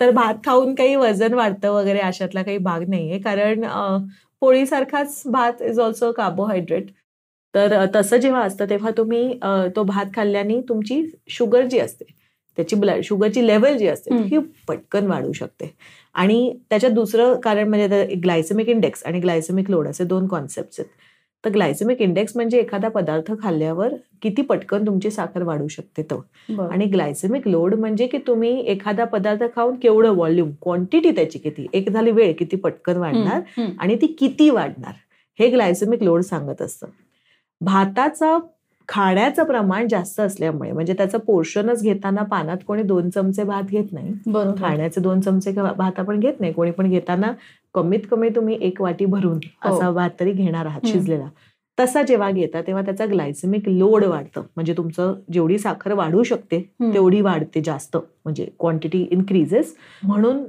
तर 0.00 0.10
भात 0.10 0.34
खाऊन 0.44 0.74
काही 0.74 0.96
वजन 0.96 1.34
वाढतं 1.34 1.70
वगैरे 1.72 1.98
अशातला 2.00 2.42
काही 2.42 2.58
भाग 2.58 2.88
नाहीये. 2.88 3.18
कारण 3.18 3.64
पोळीसारखाच 4.42 5.22
भात 5.26 5.62
इज 5.62 5.78
ऑल्सो 5.80 6.12
कार्बोहायड्रेट 6.12 6.90
तर 7.54 7.84
तसं 7.94 8.16
जेव्हा 8.20 8.42
असतं 8.44 8.68
तेव्हा 8.70 8.90
तुम्ही 8.96 9.38
तो 9.76 9.82
भात 9.84 10.06
खाल्ल्याने 10.16 10.60
तुमची 10.68 11.02
शुगर 11.30 11.66
जी 11.66 11.78
असते 11.78 12.04
त्याची 12.58 12.76
ब्लड 12.76 13.02
शुगरची 13.04 13.46
लेवल 13.46 13.76
जी 13.78 13.86
असते 13.88 14.16
ही 14.24 14.38
पटकन 14.68 15.06
वाढू 15.06 15.32
शकते. 15.32 15.70
आणि 16.14 16.56
त्याच्यात 16.70 16.92
दुसरं 16.92 17.34
कारण 17.40 17.68
म्हणजे 17.68 18.04
ग्लायसेमिक 18.22 18.68
इंडेक्स 18.68 19.02
आणि 19.06 19.20
ग्लायसेमिक 19.20 19.70
लोड 19.70 19.88
असे 19.88 20.04
दोन 20.04 20.26
कॉन्सेप्ट 20.28 20.80
आहेत. 20.80 20.90
तर 21.46 21.50
ग्लायसेमिक 21.50 22.00
इंडेक्स 22.02 22.32
म्हणजे 22.36 22.58
एखादा 22.58 22.88
पदार्थ 22.88 23.30
खाल्ल्यावर 23.42 23.92
किती 24.22 24.42
पटकन 24.42 24.86
तुमची 24.86 25.10
साखर 25.10 25.42
वाढू 25.42 25.68
शकते 25.68 26.02
तो. 26.02 26.16
आणि 26.70 26.84
ग्लायसेमिक 26.84 27.46
लोड 27.48 27.74
म्हणजे 27.74 28.06
की 28.06 28.18
तुम्ही 28.26 28.50
एखादा 28.60 29.04
पदार्थ 29.04 29.42
खाऊन 29.56 29.74
केवढं 29.74 30.14
व्हॉल्यूम 30.14 30.50
क्वांटिटी 30.62 31.10
त्याची 31.10 31.38
किती 31.38 31.66
एक 31.72 31.90
झाली 31.90 32.10
वेळ 32.10 32.32
किती 32.32 32.56
पटकन 32.56 32.96
वाढणार 32.96 33.40
आणि 33.78 33.96
ती 33.96 34.06
किती 34.18 34.50
वाढणार 34.50 34.92
हे 35.38 35.48
ग्लायसेमिक 35.50 36.02
लोड 36.02 36.20
सांगत 36.22 36.62
असतं. 36.62 36.86
भाताचा 37.60 38.36
खाण्याचं 38.88 39.44
प्रमाण 39.44 39.88
जास्त 39.88 40.20
असल्यामुळे 40.20 40.72
म्हणजे 40.72 40.92
त्याचं 40.92 41.18
पोर्शनच 41.18 41.82
घेताना 41.82 42.22
पानात 42.22 42.56
कोणी 42.66 42.82
दोन 42.82 43.08
चमचे 43.10 43.44
भात 43.44 43.62
घेत 43.62 43.92
नाही. 43.92 44.12
खाण्याचे 44.58 45.00
दोन 45.00 45.20
चमचे 45.20 45.52
भात 45.52 45.98
आपण 46.00 46.20
घेत 46.20 46.40
नाही 46.40 46.52
कोणी 46.52 46.70
पण 46.70 46.90
घेताना 46.90 47.32
कमीत 47.76 48.00
कमी 48.10 48.28
तुम्ही 48.28 48.58
एक 48.60 48.80
वाटी 48.82 49.04
भरून 49.04 49.38
हो. 49.64 49.74
असा 49.74 49.90
भात 49.90 50.10
तरी 50.20 50.32
घेणार 50.32 50.66
आहात 50.66 50.86
शिजलेला. 50.86 51.28
तसा 51.78 52.02
जेव्हा 52.02 52.30
घेता 52.30 52.60
तेव्हा 52.62 52.82
त्याचा 52.82 53.06
ग्लायसेमिक 53.06 53.68
लोड 53.68 54.04
वाढतं. 54.04 54.42
म्हणजे 54.56 54.72
तुमचं 54.76 55.14
जेवढी 55.32 55.58
साखर 55.58 55.92
वाढू 55.92 56.22
शकते 56.22 56.60
तेवढी 56.94 57.20
वाढते 57.20 57.60
जास्त. 57.64 57.96
म्हणजे 57.96 58.46
क्वांटिटी 58.58 59.06
इन्क्रीजेस 59.10 59.74
म्हणून 60.02 60.42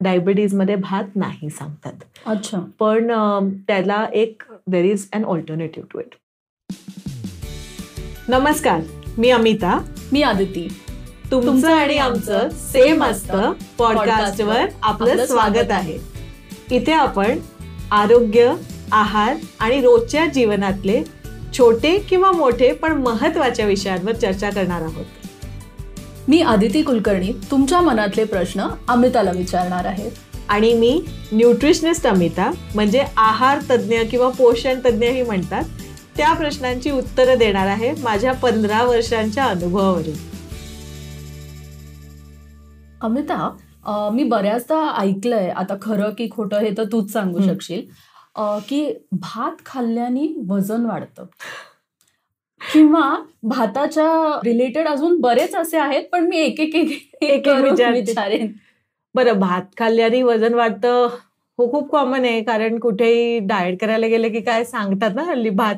डायबिटीजमध्ये 0.00 0.76
भात 0.76 1.16
नाही 1.16 1.50
सांगतात. 1.50 2.04
अच्छा. 2.26 2.58
पण 2.80 3.10
त्याला 3.68 4.04
एक 4.12 4.42
there 4.66 4.84
is 4.84 5.08
an 5.12 5.24
alternative 5.24 5.88
to 5.92 6.00
it 6.00 6.14
नमस्कार 8.28 8.80
मी 9.18 9.30
अमिता. 9.30 9.78
मी 10.12 10.22
आदिती. 10.22 10.68
तुमचं 11.30 11.70
आणि 11.70 11.96
आमचं 11.98 12.48
सेम 12.52 13.04
असतं 13.04 13.52
पॉडकास्टवर 13.78 14.66
आपलं 14.82 15.26
स्वागत 15.26 15.70
आहे. 15.70 15.98
इथे 16.70 16.92
आपण 16.92 17.38
आरोग्य 17.90 18.54
आहार 18.92 19.36
आणि 19.60 19.80
रोजच्या 19.80 20.26
जीवनातले 20.26 21.02
छोटे 21.58 21.98
किंवा 21.98 22.32
मोठे 22.32 22.72
पण 22.72 22.92
महत्त्वाच्या 22.92 23.66
विषयांवर 23.66 24.12
चर्चा 24.12 24.50
करणार 24.50 24.82
आहोत. 24.82 25.04
मी 26.28 26.42
आदिती 26.42 26.82
कुलकर्णी 26.82 27.32
तुमच्या 27.50 27.80
मनातले 27.80 28.24
प्रश्न 28.24 28.66
अमिताला 28.88 29.30
विचारणार 29.30 29.84
आहे. 29.84 30.10
आणि 30.48 30.74
मी 30.74 31.02
न्यूट्रिशनिस्ट 31.32 32.06
अमिता 32.06 32.52
म्हणजे 32.74 33.04
आहार 33.16 33.58
तज्ज्ञ 33.70 33.98
किंवा 34.10 34.28
पोषण 34.28 34.80
तज्ज्ञही 34.84 35.22
म्हणतात 35.22 35.62
त्या 36.16 36.32
प्रश्नांची 36.32 36.90
उत्तरं 36.90 37.38
देणार 37.38 37.66
आहे 37.66 37.92
माझ्या 38.02 38.32
पंधरा 38.32 38.82
वर्षांच्या 38.82 39.44
अनुभवावरून. 39.44 40.14
अमिता 43.00 43.56
मी 43.86 44.24
बऱ्याचदा 44.24 44.80
ऐकलंय 44.98 45.48
आता 45.50 45.74
खरं 45.82 46.10
की 46.18 46.28
खोटं 46.30 46.60
हे 46.60 46.70
तर 46.78 46.84
तूच 46.92 47.12
सांगू 47.12 47.40
शकशील 47.42 47.82
की 48.68 48.84
भात 49.12 49.64
खाल्ल्याने 49.66 50.26
वजन 50.48 50.86
वाढतं. 50.86 51.24
किंवा 52.60 53.14
भाताच्या 53.42 54.40
रिलेटेड 54.44 54.88
अजून 54.88 55.20
बरेच 55.20 55.54
असे 55.54 55.78
आहेत 55.78 56.04
पण 56.12 56.26
मी 56.28 56.36
एक 56.38 56.60
एक 56.60 56.74
एक 57.22 57.48
विचारेन. 57.48 58.52
बरं 59.14 59.38
भात 59.40 59.62
खाल्ल्याने 59.78 60.22
वजन 60.22 60.54
वाढतं 60.54 61.06
हो 61.58 61.70
खूप 61.72 61.90
कॉमन 61.90 62.24
आहे 62.24 62.42
कारण 62.42 62.78
कुठेही 62.78 63.38
डाएट 63.46 63.80
करायला 63.80 64.06
गेलं 64.06 64.28
की 64.28 64.40
काय 64.40 64.64
सांगतात 64.64 65.14
ना 65.14 65.22
हल्ली 65.22 65.50
भात? 65.50 65.74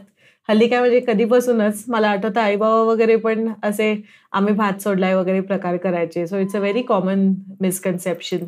हल्ली 0.48 0.66
काय 0.68 0.80
म्हणजे 0.80 1.00
कधीपासूनच 1.06 1.84
मला 1.88 2.08
आठवतं 2.08 2.40
आई 2.40 2.56
बाबा 2.56 2.82
वगैरे 2.92 3.16
पण 3.16 3.48
असे 3.64 3.94
आम्ही 4.32 4.54
भात 4.54 4.82
सोडलाय 4.82 5.14
वगैरे 5.14 5.40
प्रकार 5.40 5.76
करायचे. 5.76 6.26
So 6.26 6.38
it's 6.38 6.56
a 6.56 6.58
very 6.58 6.82
common 6.82 7.28
misconception 7.60 8.44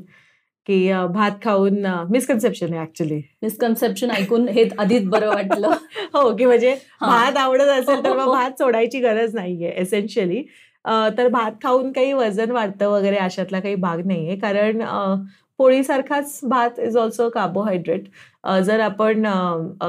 की 0.66 0.92
भात 1.14 1.32
खाऊन 1.44 1.86
मिसकन्सेप्शन 2.10 2.72
आहे 2.72 2.82
ऍक्च्युली 2.82 3.20
मिसकन्सेप्शन 3.42 4.10
ऐकून 4.10 4.48
हे 4.48 4.69
आधीच 4.78 5.04
बरं 5.09 5.28
वाटलं. 5.28 5.70
हो 6.14 6.34
की 6.36 6.44
म्हणजे 6.44 6.75
भात 7.00 7.36
आवडत 7.36 7.69
असेल 7.70 8.04
तर 8.04 8.16
मग 8.16 8.32
भात 8.32 8.59
सोडायची 8.59 9.00
गरज 9.00 9.34
नाहीये 9.34 9.70
एसेन्शियली 9.76 10.42
तर 11.19 11.28
भात 11.28 11.53
खाऊन 11.62 11.91
काही 11.92 12.12
वजन 12.12 12.50
वाढतं 12.50 12.88
वगैरे 12.88 13.16
अशातला 13.19 13.60
काही 13.60 13.75
भाग 13.76 14.06
नाहीये. 14.06 14.36
कारण 14.36 14.82
पोळीसारखाच 15.59 16.38
भात 16.42 16.78
इज 16.80 16.97
ऑल्सो 16.97 17.28
कार्बोहायड्रेट 17.30 18.04
जर 18.64 18.81
आपण 18.81 19.26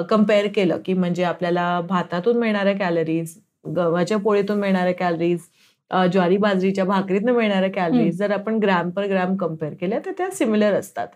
कंपेअर 0.09 0.47
केलं 0.55 0.77
की 0.85 0.93
म्हणजे 0.93 1.23
आपल्याला 1.23 1.79
भातातून 1.81 2.37
मिळणाऱ्या 2.37 2.73
कॅलरीज 2.77 3.35
गव्हाच्या 3.75 4.17
पोळीतून 4.17 4.59
मिळणाऱ्या 4.59 4.93
कॅलरीज 4.93 5.39
ज्वारी 6.11 6.37
बाजरीच्या 6.37 6.85
भाकरीतून 6.85 7.29
मिळणाऱ्या 7.29 7.69
कॅलरीज 7.71 8.17
जर 8.17 8.31
आपण 8.31 8.57
ग्रॅम 8.57 8.89
पर 8.89 9.05
ग्रॅम 9.07 9.35
कंपेअर 9.35 9.73
केल्या 9.73 9.99
तर 10.05 10.11
त्या 10.17 10.29
सिमिलर 10.31 10.73
असतात. 10.73 11.07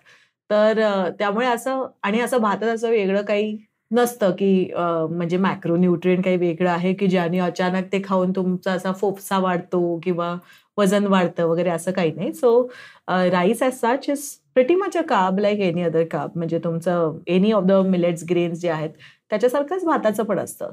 तर 0.50 0.82
त्यामुळे 1.20 1.48
असं 1.48 1.86
आणि 2.04 2.20
असं 2.20 2.42
भातात 2.42 2.70
असं 2.70 2.90
वेगळं 2.90 3.22
काही 3.22 3.58
नसतं 3.92 4.32
की 4.32 4.70
म्हणजे 4.76 5.38
मॅक्रो 5.38 5.76
न्यूट्रिएंट 5.76 6.24
काही 6.26 6.38
वेगळं 6.38 6.70
आहे 6.70 6.94
की 6.94 7.08
ज्याने 7.08 7.40
अचानक 7.40 7.92
ते 7.94 8.02
खाऊन 8.06 8.32
तुमचा 8.32 8.72
असा 8.74 8.92
फोफसा 8.92 9.38
वाढतो 9.40 10.00
किंवा 10.04 10.36
वजन 10.78 11.06
वाढतं 11.08 11.46
वगैरे 11.48 11.70
असं 11.70 11.92
काही 11.92 12.12
नाही. 12.12 12.34
So 12.34 12.68
rice 13.10 13.62
as 13.64 13.74
such 13.76 14.10
is 14.10 14.30
pretty 14.56 14.76
much 14.76 14.98
a 14.98 15.02
carb 15.10 15.40
like 15.40 15.60
any 15.62 15.84
other 15.84 16.04
carb 16.12 16.32
म्हणजे 16.36 16.60
तुमचं 16.64 17.18
any 17.28 17.52
of 17.52 17.64
the 17.66 17.72
millets 17.88 18.24
grains 18.30 18.60
जे 18.62 18.70
आहेत 18.70 18.90
त्याच्यासारखंच 19.32 19.86
भाताचं 19.86 20.24
पण 20.24 20.40
असतं. 20.40 20.70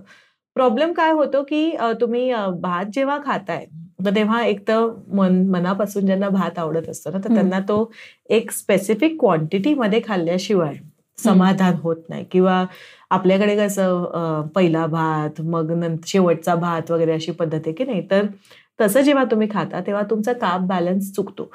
प्रॉब्लेम 0.57 0.93
काय 0.93 1.11
होतो 1.13 1.43
की 1.45 1.71
तुम्ही 2.01 2.33
भात 2.61 2.85
जेव्हा 2.95 3.19
खाताय 3.25 3.65
तर 4.05 4.15
तेव्हा 4.15 4.45
एक 4.47 4.67
तर 4.69 4.87
मन 5.15 5.43
मनापासून 5.51 6.07
ज्यांना 6.07 6.29
भात 6.29 6.59
आवडत 6.59 6.89
असतो 6.89 7.11
ना 7.11 7.19
तर 7.25 7.35
त्यांना 7.35 7.59
तो 7.69 7.91
एक 8.31 8.51
स्पेसिफिक 8.51 9.19
क्वांटिटीमध्ये 9.21 10.01
खाल्ल्याशिवाय 10.07 10.75
समाधान 11.19 11.75
होत 11.83 11.97
नाही. 12.09 12.25
किंवा 12.31 12.65
आपल्याकडे 13.11 13.57
कसं 13.57 14.47
पहिला 14.55 14.87
भात 14.87 15.41
मग 15.43 15.71
नंतर 15.73 16.07
शेवटचा 16.07 16.55
भात 16.57 16.91
वगैरे 16.91 17.13
अशी 17.13 17.33
पद्धत 17.33 17.59
आहे 17.59 17.73
की 17.75 17.85
नाही 17.85 18.07
तर 18.11 18.27
तसं 18.81 19.01
जेव्हा 19.01 19.25
तुम्ही 19.25 19.49
खाता 19.53 19.81
तेव्हा 19.87 20.03
तुमचा 20.11 20.33
काप 20.33 20.61
बॅलन्स 20.61 21.13
चुकतो. 21.15 21.51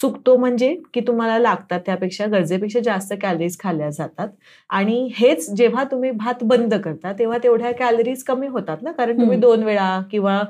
चुकतो 0.00 0.36
म्हणजे 0.36 0.74
की 0.94 1.00
तुम्हाला 1.00 1.38
लागतात 1.38 1.80
त्यापेक्षा 1.86 2.26
गरजेपेक्षा 2.26 2.80
जास्त 2.80 3.12
कॅलरीज 3.22 3.58
खाल्ल्या 3.60 3.90
जातात. 3.90 4.28
आणि 4.70 5.08
हेच 5.16 5.50
जेव्हा 5.50 5.84
तुम्ही 5.90 6.10
भात 6.10 6.42
बंद 6.44 6.74
करता 6.74 7.12
तेव्हा 7.18 7.38
तेवढ्या 7.42 7.72
कॅलरीज 7.72 8.22
कमी 8.24 8.46
होतात 8.46 8.82
ना. 8.82 8.92
कारण 8.92 9.20
तुम्ही 9.20 9.38
दोन 9.38 9.62
वेळा 9.62 10.00
किंवा 10.10 10.42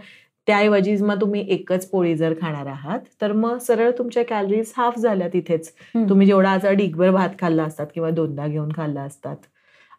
त्याऐवजी 0.46 0.96
मग 1.02 1.20
तुम्ही 1.20 1.44
एकच 1.48 1.86
पोळी 1.90 2.14
जर 2.16 2.32
खाणार 2.40 2.66
आहात 2.66 3.00
तर 3.20 3.32
मग 3.32 3.58
सरळ 3.58 3.90
तुमच्या 3.98 4.24
कॅलरीज 4.24 4.72
हाफ 4.76 4.98
झाल्या 4.98 5.28
तिथेच. 5.32 5.70
तुम्ही 6.08 6.26
जेवढा 6.26 6.50
आज 6.50 6.66
डिगभर 6.66 7.10
भात 7.10 7.28
खाल्ला 7.40 7.64
असतात 7.64 7.86
किंवा 7.94 8.10
दोनदा 8.10 8.46
घेऊन 8.46 8.72
खाल्ला 8.76 9.02
असतात. 9.02 9.36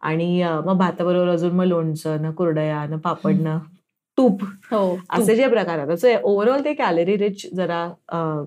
आणि 0.01 0.43
मग 0.65 0.77
भाताबरोबर 0.77 1.29
अजून 1.29 1.51
मग 1.51 1.63
लोणचं 1.63 2.21
न 2.21 2.31
कुरडया 2.31 2.85
न 2.89 2.97
पापड 2.97 3.35
न 3.41 3.57
तूप. 4.17 4.43
हो 4.71 4.97
असे 5.09 5.35
जे 5.35 5.47
प्रकार 5.49 5.77
आहेत. 5.79 5.89
असं 5.89 6.21
ओव्हरऑल 6.23 6.63
ते 6.65 6.73
कॅलरी 6.73 7.17
रिच 7.17 7.45
जरा 7.55 7.87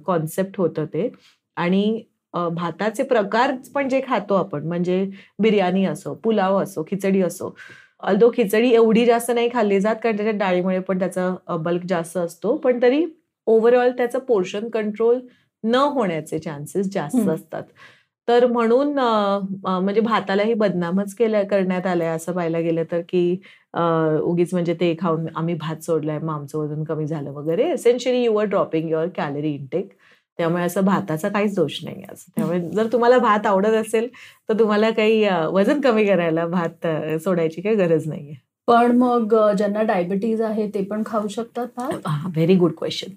कॉन्सेप्ट 0.06 0.58
होतं 0.60 0.84
ते. 0.94 1.08
आणि 1.56 2.02
भाताचे 2.34 3.02
प्रकार 3.02 3.52
पण 3.74 3.88
जे 3.88 4.00
खातो 4.06 4.34
आपण 4.34 4.66
म्हणजे 4.68 5.04
बिर्याणी 5.42 5.84
असो 5.86 6.12
पुलाव 6.24 6.58
असो 6.62 6.82
खिचडी 6.88 7.20
असो 7.22 7.54
अल्दो 8.02 8.30
खिचडी 8.36 8.70
एवढी 8.74 9.04
जास्त 9.06 9.30
नाही 9.30 9.48
खाल्ली 9.52 9.78
जात 9.80 9.96
कारण 10.02 10.16
त्याच्या 10.16 10.32
डाळीमुळे 10.38 10.78
पण 10.80 10.98
त्याचा 10.98 11.56
बल्क 11.56 11.82
जास्त 11.88 12.16
असतो. 12.16 12.56
पण 12.56 12.82
तरी 12.82 13.04
ओव्हरऑल 13.46 13.90
त्याचं 13.96 14.18
पोर्शन 14.18 14.68
कंट्रोल 14.70 15.18
न 15.64 15.74
होण्याचे 15.94 16.38
चान्सेस 16.38 16.90
जास्त 16.92 17.28
असतात. 17.28 17.62
तर 18.28 18.46
म्हणून 18.46 18.92
म्हणजे 18.98 20.00
भातालाही 20.00 20.54
बदनामच 20.54 21.14
केल्या 21.14 21.42
करण्यात 21.48 21.86
आलंय 21.86 22.08
असं 22.08 22.32
पाहायला 22.32 22.58
गेलं 22.60 22.84
तर 22.92 23.00
की 23.08 23.22
उगीच 24.22 24.52
म्हणजे 24.52 24.74
ते 24.80 24.94
खाऊन 25.00 25.26
आम्ही 25.36 25.54
भात 25.54 25.82
सोडलाय 25.84 26.18
मग 26.18 26.34
आमचं 26.34 26.58
वजन 26.58 26.82
कमी 26.84 27.06
झालं 27.06 27.30
वगैरे. 27.32 27.70
Essentially 27.72 28.22
you 28.24 28.36
are 28.36 28.46
dropping 28.46 28.90
your 28.90 29.08
calorie 29.16 29.54
intake 29.54 29.88
त्यामुळे 30.38 30.62
असं 30.64 30.84
भाताचा 30.84 31.28
काहीच 31.28 31.54
दोष 31.54 31.78
नाही 31.84 32.02
असं 32.12 32.30
त्यामुळे 32.36 32.60
जर 32.70 32.86
तुम्हाला 32.92 33.18
भात 33.18 33.46
आवडत 33.46 33.74
असेल 33.76 34.08
तर 34.48 34.58
तुम्हाला 34.58 34.90
काही 34.90 35.24
वजन 35.52 35.80
कमी 35.80 36.04
करायला 36.06 36.46
भात 36.48 36.86
सोडायची 37.24 37.60
काही 37.60 37.76
गरज 37.76 38.06
नाहीये. 38.08 38.34
पण 38.68 38.96
मग 38.98 39.34
ज्यांना 39.56 39.82
डायबिटीज 39.82 40.40
आहे 40.42 40.66
ते 40.74 40.82
पण 40.84 41.02
खाऊ 41.06 41.28
शकतात 41.28 41.80
व्हेरी 42.26 42.54
गुड 42.54 42.72
क्वेश्चन 42.78 43.12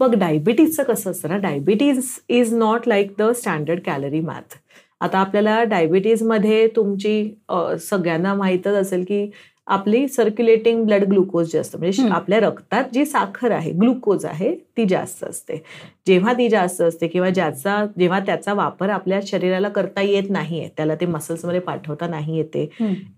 मग 0.00 0.14
डायबिटीजचं 0.14 0.82
कसं 0.82 1.10
असतं 1.10 1.28
ना 1.28 1.36
diabetes 1.36 2.08
is 2.28 2.54
not 2.54 2.88
like 2.88 3.12
the 3.18 3.30
standard 3.32 3.80
calorie 3.80 4.20
math 4.20 4.56
आता 5.00 5.18
आपल्याला 5.18 5.62
डायबिटीजमध्ये 5.64 6.66
तुमची 6.76 7.34
सगळ्यांना 7.80 8.34
माहीतच 8.34 8.74
असेल 8.74 9.04
की 9.04 9.30
आपली 9.66 10.06
सर्क्युलेटिंग 10.08 10.84
ब्लड 10.84 11.04
ग्लुकोज 11.04 11.50
जे 11.52 11.58
असतं 11.58 11.78
म्हणजे. 11.78 12.08
आपल्या 12.08 12.38
रक्तात 12.40 12.84
जी 12.94 13.04
साखर 13.04 13.50
आहे 13.50 13.70
ग्लुकोज 13.72 14.24
आहे 14.26 14.54
ती 14.76 14.84
जास्त 14.88 15.24
असते 15.24 15.56
जेव्हा 16.06 16.32
ती 16.32 16.48
जास्त 16.48 16.82
असते 16.82 17.06
किंवा 17.08 17.30
ज्याचा 17.30 17.84
जेव्हा 17.98 18.18
त्याचा 18.20 18.54
वापर 18.54 18.90
आपल्या 18.90 19.20
शरीराला 19.26 19.68
करता 19.68 20.00
येत 20.02 20.30
नाहीये 20.30 20.68
त्याला 20.76 20.94
ते 20.94 21.06
मसल्समध्ये 21.06 21.60
पाठवता 21.60 22.06
नाही 22.06 22.36
येते. 22.36 22.68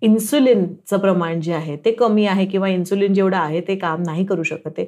इन्सुलिनचं 0.02 0.98
प्रमाण 0.98 1.40
जे 1.40 1.52
आहे 1.52 1.76
ते 1.84 1.92
कमी 1.92 2.26
आहे 2.26 2.46
किंवा 2.46 2.68
इन्सुलिन 2.68 3.14
जेवढं 3.14 3.36
आहे 3.36 3.60
ते 3.68 3.76
काम 3.76 4.02
नाही 4.02 4.24
करू 4.26 4.42
शकत 4.42 4.80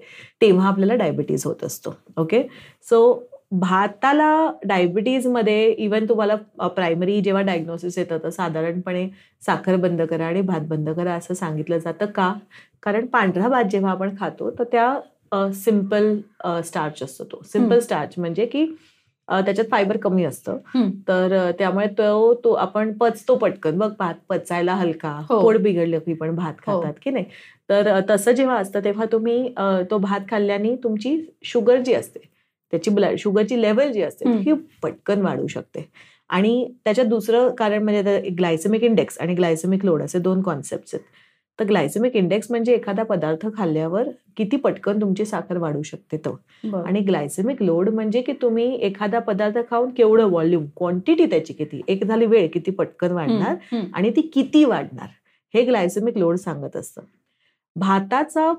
तेव्हा 0.42 0.68
आपल्याला 0.68 0.94
डायबिटीज 0.94 1.46
होत 1.46 1.64
असतो 1.64 1.94
ओके 2.16 2.42
सो 2.88 3.02
भाताला 3.52 4.30
डायबिटीजमध्ये 4.64 5.70
इवन 5.74 6.08
तुम्हाला 6.08 6.34
प्रायमरी 6.68 7.20
जेव्हा 7.20 7.42
डायग्नोसिस 7.42 7.98
येतं 7.98 8.18
तर 8.22 8.30
साधारणपणे 8.30 9.08
साखर 9.42 9.76
बंद 9.76 10.02
करा 10.02 10.26
आणि 10.26 10.40
भात 10.42 10.60
बंद 10.68 10.90
करा 10.90 11.14
असं 11.14 11.34
सांगितलं 11.34 11.78
जातं 11.78 12.06
का 12.06 12.32
कारण 12.82 13.06
पांढरा 13.06 13.48
भात 13.48 13.64
जेव्हा 13.64 13.90
आपण 13.90 14.14
खातो 14.20 14.50
तर 14.50 14.64
त्या 14.72 15.50
सिंपल 15.54 16.14
स्टार्च 16.64 17.02
असतो 17.02 17.24
तो 17.24 17.40
सिंपल. 17.44 17.78
स्टार्च 17.80 18.14
म्हणजे 18.18 18.46
की 18.46 18.64
त्याच्यात 19.28 19.66
फायबर 19.70 19.96
कमी 19.96 20.24
असतं. 20.24 20.56
तर 21.08 21.50
त्यामुळे 21.58 21.86
तो 21.98 22.32
तो 22.44 22.52
आपण 22.54 22.92
पचतो 22.92 23.34
पटकन 23.36 23.78
बघ 23.78 23.90
भात 23.98 24.14
पचायला 24.28 24.74
हलका 24.74 25.10
हो. 25.28 25.40
पोट 25.42 25.56
बिघडलं 25.56 25.98
की 25.98 26.14
पण 26.14 26.34
भात 26.36 26.54
हो. 26.66 26.80
खातात 26.80 26.94
की 27.02 27.10
नाही 27.10 27.24
तर 27.68 27.98
तसं 28.10 28.32
जेव्हा 28.32 28.56
असतं 28.56 28.84
तेव्हा 28.84 29.04
तुम्ही 29.12 29.54
तो 29.90 29.98
भात 29.98 30.20
खाल्ल्याने 30.30 30.74
तुमची 30.84 31.16
शुगर 31.44 31.80
जी 31.80 31.94
असते 31.94 32.28
त्याची 32.72 32.90
ब्लड 32.90 33.18
शुगरची 33.18 33.60
लेवल 33.62 33.92
जी 33.92 34.02
असते. 34.02 34.30
ही 34.40 34.52
पटकन 34.82 35.22
वाढू 35.22 35.46
शकते 35.46 35.88
आणि 36.30 36.72
त्याच्यात 36.84 37.06
दुसरं 37.06 37.48
कारण 37.54 37.82
म्हणजे 37.82 38.20
ग्लायसेमिक 38.38 38.82
इंडेक्स 38.84 39.18
आणि 39.20 39.34
ग्लायसेमिक 39.34 39.84
लोड 39.84 40.02
असे 40.02 40.18
दोन 40.18 40.42
कॉन्सेप्ट 40.42 40.94
आहेत 40.94 41.04
तर 41.58 41.64
ग्लायसेमिक 41.66 42.14
इंडेक्स 42.16 42.50
म्हणजे 42.50 42.74
एखादा 42.74 43.02
पदार्थ 43.02 43.46
खाल्ल्यावर 43.56 44.08
किती 44.36 44.56
पटकन 44.56 45.00
तुमची 45.00 45.24
साखर 45.24 45.56
वाढू 45.56 45.82
शकते 45.82 46.16
तो. 46.16 46.30
आणि 46.84 47.00
ग्लायसेमिक 47.00 47.62
लोड 47.62 47.88
म्हणजे 47.88 48.22
की 48.22 48.32
तुम्ही 48.42 48.64
एखादा 48.76 49.18
पदार्थ 49.18 49.58
खाऊन 49.70 49.90
केवढं 49.90 50.28
व्हॉल्यूम 50.28 50.64
क्वांटिटी 50.76 51.26
त्याची 51.26 51.52
किती 51.52 51.80
एक 51.88 52.04
झाली 52.04 52.26
वेळ 52.26 52.46
किती 52.48 52.70
पटकन 52.70 53.12
वाढणार. 53.12 53.56
आणि 53.94 54.10
ती 54.10 54.20
किती 54.34 54.64
वाढणार 54.64 55.08
हे 55.54 55.64
ग्लायसेमिक 55.64 56.18
लोड 56.18 56.36
सांगत 56.36 56.76
असतं 56.76 57.02
भाताचं 57.76 58.52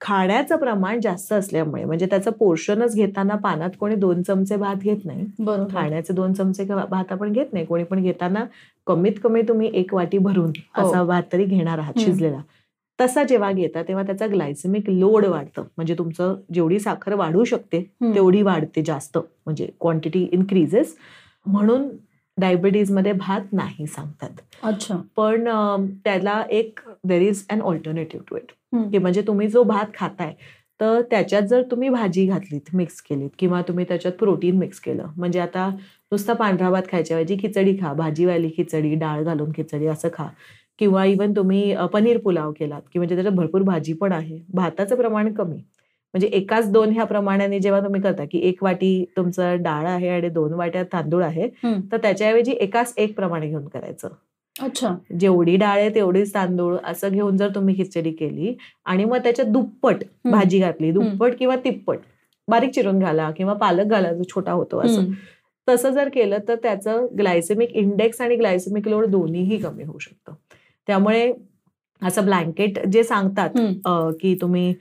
खाण्याचं 0.00 0.56
प्रमाण 0.56 1.00
जास्त 1.00 1.32
असल्यामुळे 1.32 1.84
म्हणजे 1.84 2.06
त्याचं 2.06 2.30
पोर्शनच 2.30 2.94
घेताना 2.94 3.34
पानात 3.34 3.70
कोणी 3.80 3.94
दोन 3.94 4.22
चमचे 4.22 4.56
भात 4.56 4.76
घेत 4.76 4.96
नाही. 5.04 5.26
बरोबर. 5.38 5.72
खाण्याचे 5.72 6.12
दोन 6.12 6.32
चमचे 6.32 6.64
का- 6.64 6.86
भात 6.86 7.12
आपण 7.12 7.32
घेत 7.32 7.46
नाही. 7.52 7.64
कोणी 7.64 7.84
पण 7.84 8.02
घेताना 8.02 8.44
कमीत 8.86 9.12
कमी 9.22 9.42
तुम्ही 9.42 9.70
एक 9.74 9.94
वाटी 9.94 10.18
भरून 10.18 10.52
हो. 10.76 10.88
असा 10.88 11.04
भात 11.04 11.22
तरी 11.32 11.44
घेणार 11.44 11.78
आहात. 11.78 11.94
शिजलेला. 11.96 12.40
तसा 13.00 13.24
जेव्हा 13.24 13.52
घेता 13.52 13.82
तेव्हा 13.82 14.04
त्याचा 14.04 14.26
ग्लायसेमिक 14.26 14.90
लोड 14.90 15.24
वाढतं. 15.24 15.62
म्हणजे 15.62 15.94
तुमचं 15.98 16.36
जेवढी 16.54 16.78
साखर 16.78 17.14
वाढू 17.14 17.44
शकते. 17.44 17.90
तेवढी 18.14 18.42
वाढते 18.42 18.82
जास्त. 18.86 19.18
म्हणजे 19.18 19.68
क्वांटिटी 19.80 20.28
इन्क्रीजेस 20.32 20.96
म्हणून 21.46 21.88
डायबिटीजमध्ये 22.36 23.12
भात 23.12 23.52
नाही 23.52 23.86
सांगतात. 23.86 24.30
अच्छा. 24.62 24.96
पण 25.16 25.44
त्याला 26.04 26.42
एक 26.50 26.78
there 27.04 27.22
is 27.22 27.44
an 27.50 27.60
alternative 27.60 28.24
to 28.30 28.36
it. 28.36 28.52
की 28.72 28.98
म्हणजे 28.98 29.22
तुम्ही 29.22 29.48
जो 29.48 29.62
भात 29.62 29.86
खाताय 29.94 30.32
तर 30.80 31.00
त्याच्यात 31.02 31.42
जर 31.42 31.62
तुम्ही 31.62 31.88
भाजी 31.88 32.26
घातलीत 32.26 32.74
मिक्स 32.74 33.00
केलीत 33.02 33.30
किंवा 33.38 33.60
तुम्ही 33.62 33.84
त्याच्यात 33.88 34.14
प्रोटीन 34.14 34.58
मिक्स 34.58 34.80
केलं 34.80 35.06
म्हणजे 35.16 35.40
आता 35.40 35.68
नुसता 36.12 36.32
पांढरा 36.32 36.70
भात 36.70 36.82
खायच्याऐवजी 36.92 37.36
खिचडी 37.40 37.76
खा 37.80 37.92
भाजीवाली 37.92 38.50
खिचडी 38.56 38.94
डाळ 38.94 39.22
घालून 39.24 39.50
खिचडी 39.56 39.86
असं 39.86 40.08
खा. 40.12 40.26
किंवा 40.78 41.04
इवन 41.04 41.32
तुम्ही 41.36 41.74
पनीर 41.92 42.18
पुलाव 42.18 42.52
केलात 42.52 42.82
की 42.92 42.98
म्हणजे 42.98 43.14
त्याच्यात 43.14 43.34
भरपूर 43.36 43.62
भाजी 43.62 43.92
पण 43.92 44.12
आहे. 44.12 44.38
भाताचं 44.54 44.96
प्रमाण 44.96 45.32
कमी. 45.34 45.56
म्हणजे 46.14 46.26
एकाच 46.28 46.70
दोन 46.72 46.90
ह्या 46.90 47.04
प्रमाणाने 47.04 47.58
जेव्हा 47.60 47.80
तुम्ही 47.80 48.00
करता 48.02 48.24
की 48.32 48.38
एक 48.48 48.62
वाटी 48.64 49.04
तुमचं 49.16 49.62
डाळ 49.62 49.86
आहे 49.86 50.08
आणि 50.08 50.28
दोन 50.28 50.52
वाट्या 50.52 50.82
तांदूळ 50.92 51.22
आहे. 51.24 51.48
तर 51.92 51.96
त्याच्याऐवजी 52.02 52.52
एकाच 52.52 52.94
एक 52.98 53.16
प्रमाणे 53.16 53.48
घेऊन 53.48 53.66
करायचं. 53.68 54.08
अच्छा. 54.62 54.94
जेवढी 55.20 55.56
डाळ 55.56 55.78
आहे 55.78 55.94
तेवढीच 55.94 56.34
तांदूळ 56.34 56.76
असं 56.84 57.08
घेऊन 57.08 57.36
जर 57.36 57.48
तुम्ही 57.54 57.74
खिचडी 57.76 58.10
केली 58.12 58.54
आणि 58.84 59.04
मग 59.04 59.18
त्याच्यात 59.18 59.48
दुप्पट. 59.48 59.96
भाजी 60.24 60.58
घातली 60.58 60.90
दुप्पट 60.92 61.34
किंवा 61.38 61.56
तिप्पट 61.56 61.98
बारीक 62.48 62.70
चिरून 62.70 62.98
घाला 62.98 63.30
किंवा 63.30 63.52
पालक 63.54 63.86
घाला 63.86 64.12
जो 64.12 64.22
छोटा 64.30 64.52
होतो 64.52 64.78
असं. 64.78 65.00
तसं 65.68 65.90
जर 65.90 66.08
केलं 66.08 66.38
तर 66.48 66.54
त्याचं 66.54 67.06
ग्लायसेमिक 67.18 67.72
इंडेक्स 67.72 68.20
आणि 68.20 68.36
ग्लायसेमिक 68.36 68.88
लोड 68.88 69.06
दोन्हीही 69.06 69.58
कमी 69.58 69.84
होऊ 69.84 69.98
शकतं. 69.98 70.32
त्यामुळे 70.86 71.32
असं 72.02 72.24
ब्लँकेट 72.24 72.78
जे 72.86 73.02
सांगतात 73.04 73.50
की 74.20 74.34
तुम्ही 74.40 74.74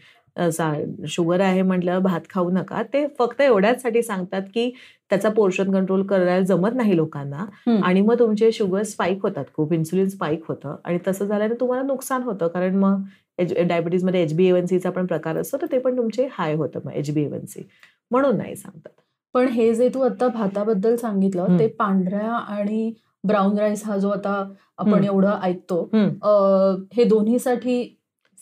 शुगर 1.10 1.42
आहे 1.42 1.62
म्हटलं 1.62 2.00
भात 2.04 2.22
खाऊ 2.30 2.50
नका. 2.52 2.82
ते 2.94 3.06
फक्त 3.20 3.42
एवढ्याचसाठी 3.42 4.02
सांगतात 4.04 4.42
की 4.54 4.70
त्याचा 5.10 5.30
पोर्शन 5.36 5.72
कंट्रोल 5.74 6.06
करायला 6.08 6.40
जमत 6.46 6.76
नाही 6.76 6.96
लोकांना. 6.98 7.46
आणि 7.84 8.02
मग 8.02 8.20
तुमचे 8.20 8.52
शुगर 8.52 8.84
स्पाईक 8.84 9.24
होतात 9.24 9.46
खूप 9.56 9.74
इन्सुलिन 9.74 10.08
स्पाईक 10.10 10.44
होतं. 10.48 10.76
आणि 10.86 10.98
तसं 11.08 11.26
झाल्याने 11.26 11.56
तुम्हाला 11.60 11.84
नुकसान 11.88 12.24
होतं. 12.24 12.48
कारण 12.48 12.76
मग 12.76 13.02
डायबिटीजमध्ये 13.68 14.22
एच 14.24 14.34
बी 14.36 14.48
एव्हनसीचा 14.48 14.90
पण 14.92 15.06
प्रकार 15.06 15.38
असतो 15.38 15.58
तर 15.62 15.68
ते 15.72 15.80
पण 15.80 15.98
तुमचे 15.98 16.28
हाय 16.32 16.54
होतं 16.56 16.80
मग 16.86 16.92
एच 16.94 17.14
बी 17.14 17.24
एव्हनसी 17.24 17.68
म्हणून 18.12 18.38
नाही 18.38 18.56
सांगतात. 18.56 18.92
पण 19.36 19.48
हे 19.48 19.74
जे 19.76 19.90
तू 19.94 20.02
आता 20.02 20.28
भाताबद्दल 20.28 20.96
सांगितलं. 20.96 21.58
ते 21.60 21.68
पांढऱ्या 21.80 22.32
आणि 22.32 22.92
ब्राऊन 23.24 23.58
राईस 23.60 23.84
हा 23.86 23.98
जो 23.98 24.10
आता 24.10 24.44
आपण. 24.78 25.04
एवढं 25.04 25.40
ऐकतो 25.44 25.82
हे 26.94 27.04
दोन्हीसाठी 27.04 27.82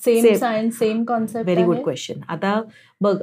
same 0.01 0.25
Same. 0.25 0.37
Science 0.37 0.77
same 0.79 1.03
concept 1.03 1.45
very 1.45 1.63
good 1.63 1.77
question 1.83 2.19
आता 2.29 2.61
बघ 3.01 3.15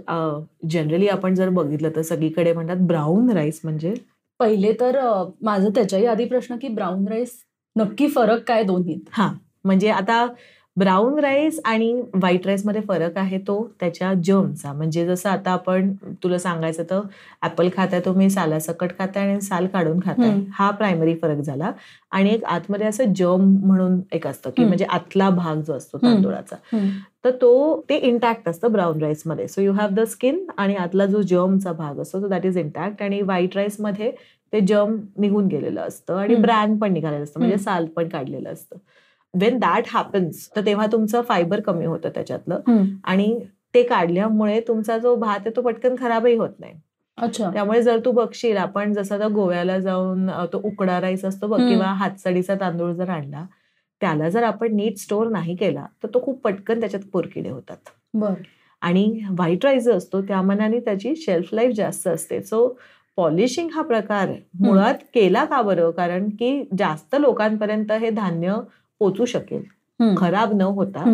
जनरली 0.70 1.08
आपण 1.08 1.34
जर 1.34 1.48
बघितलं 1.50 1.90
तर 1.96 2.02
सगळीकडे 2.02 2.52
म्हणतात 2.52 2.86
ब्राऊन 2.86 3.30
राईस 3.30 3.60
म्हणजे? 3.64 3.94
पहिले 4.40 4.72
तर 4.72 4.98
माझं 5.42 5.68
त्याच्याही 5.70 6.06
आधी 6.06 6.24
प्रश्न 6.24 6.56
की 6.56 6.68
ब्राऊन 6.68 7.06
राईस 7.08 7.32
नक्की 7.76 8.08
फरक 8.08 8.42
काय 8.48 8.62
दोन्हीत? 8.62 9.00
हा. 9.12 9.32
म्हणजे 9.64 9.90
आता 9.90 10.26
ब्राऊन 10.76 11.18
राईस 11.18 11.58
आणि 11.64 11.92
व्हाईट 12.14 12.46
राईसमध्ये 12.46 12.80
फरक 12.82 13.16
आहे 13.18 13.38
तो 13.38 13.56
त्याच्या 13.80 14.12
जर्मचा 14.24 14.72
म्हणजे 14.72 15.04
जसं 15.06 15.28
आता 15.30 15.50
आपण 15.52 15.92
तुला 16.22 16.38
सांगायचं 16.38 16.82
तर 16.90 17.00
ऍपल 17.42 17.68
खाताय 17.76 18.00
तुम्ही 18.04 18.28
सालासकट 18.30 18.92
खाताय 18.98 19.30
आणि 19.30 19.40
साल 19.40 19.66
काढून 19.66 19.98
खाताय. 20.04 20.38
हा 20.52 20.70
प्रायमरी 20.70 21.14
फरक 21.22 21.40
झाला 21.40 21.72
आणि 22.12 22.30
एक 22.30 22.44
आतमध्ये 22.44 22.86
असं 22.86 23.12
जर्म 23.16 23.44
म्हणून 23.66 24.00
एक 24.12 24.26
असतं 24.26 24.50
की. 24.50 24.64
म्हणजे 24.64 24.84
आतला 24.84 25.28
भाग 25.30 25.60
जो 25.60 25.72
असतो. 25.74 25.98
तांदूळाचा 25.98 26.56
तर 27.24 27.30
तो 27.40 27.80
ते 27.88 27.96
इंटॅक्ट 27.98 28.48
असतं 28.48 28.72
brown 28.72 29.02
राईसमध्ये 29.02 29.48
so 29.48 29.60
you 29.60 29.72
have 29.72 29.88
the 29.94 30.04
skin 30.08 30.44
आणि 30.56 30.74
आतला 30.76 31.06
जो 31.06 31.22
जर्मचा 31.22 31.72
भाग 31.72 32.00
असतो 32.00 32.22
तो 32.22 32.28
दॅट 32.28 32.46
इज 32.46 32.58
इंटॅक्ट 32.58 33.02
आणि 33.02 33.20
व्हाईट 33.22 33.56
राईसमध्ये 33.56 34.10
ते 34.52 34.60
जर्म 34.60 34.96
निघून 35.16 35.46
गेलेलं 35.48 35.80
असतं 35.80 36.16
आणि. 36.16 36.34
ब्रँड 36.36 36.78
पण 36.80 36.92
निघालेलं 36.92 37.22
असतं 37.24 37.40
म्हणजे. 37.40 37.58
साल 37.58 37.86
पण 37.96 38.08
काढलेलं 38.08 38.52
असतं 38.52 38.76
वेन 39.34 39.58
दॅट 39.58 39.84
हॅपन्स 39.88 40.48
तर 40.56 40.64
तेव्हा 40.66 40.86
तुमचं 40.86 41.22
फायबर 41.22 41.60
कमी 41.60 41.84
होतं 41.86 42.08
त्याच्यातलं. 42.14 42.60
आणि 43.04 43.38
ते 43.74 43.82
काढल्यामुळे 43.82 44.60
तुमचा 44.60 44.98
जो 44.98 45.14
भात 45.16 45.38
आहे 45.38 45.50
तो 45.56 45.62
पटकन 45.62 45.94
खराबही 45.98 46.36
होत 46.36 46.58
नाही. 46.58 46.74
अच्छा. 47.18 47.50
त्यामुळे 47.50 47.82
जर 47.82 47.98
तू 48.04 48.10
बघशील 48.12 48.56
आपण 48.56 48.92
जसं 48.92 49.14
आता 49.14 49.28
गोव्याला 49.28 49.78
जाऊन 49.78 50.28
तो 50.52 50.60
उकडा 50.64 51.00
राईस 51.00 51.24
असतो 51.24 51.46
बघ. 51.46 51.60
किंवा 51.68 51.86
हातसडीचा 51.86 52.54
तांदूळ 52.60 52.92
जर 52.92 53.08
आणला 53.10 53.44
त्याला 54.00 54.28
जर 54.28 54.42
आपण 54.42 54.74
नीट 54.76 54.96
स्टोअर 54.98 55.28
नाही 55.28 55.54
केला 55.56 55.84
तर 56.02 56.08
तो 56.14 56.22
खूप 56.24 56.40
पटकन 56.42 56.80
त्याच्यात 56.80 57.02
पोरकिडे 57.12 57.48
होतात. 57.48 57.76
बर. 58.14 58.32
आणि 58.82 59.04
व्हाईट 59.30 59.64
राईस 59.64 59.84
जो 59.84 59.92
असतो 59.92 60.20
त्या 60.22 60.40
मनाने 60.42 60.78
त्याची 60.80 61.14
शेल्फ 61.16 61.52
लाईफ 61.54 61.74
जास्त 61.76 62.08
असते. 62.08 62.40
सो 62.42 62.66
पॉलिशिंग 63.18 63.68
हा 63.74 63.82
प्रकार 63.82 64.30
मुळात 64.60 64.94
केला 65.14 65.44
का 65.44 65.60
बरं? 65.62 65.90
कारण 65.90 66.28
की 66.30 66.62
जास्त 66.78 67.14
लोकांपर्यंत 67.20 67.92
हे 67.92 68.10
धान्य 68.10 68.54
पोचू 69.02 69.24
शकेल. 69.26 69.62
खराब 70.16 70.52
न 70.54 70.62
होता 70.76 71.04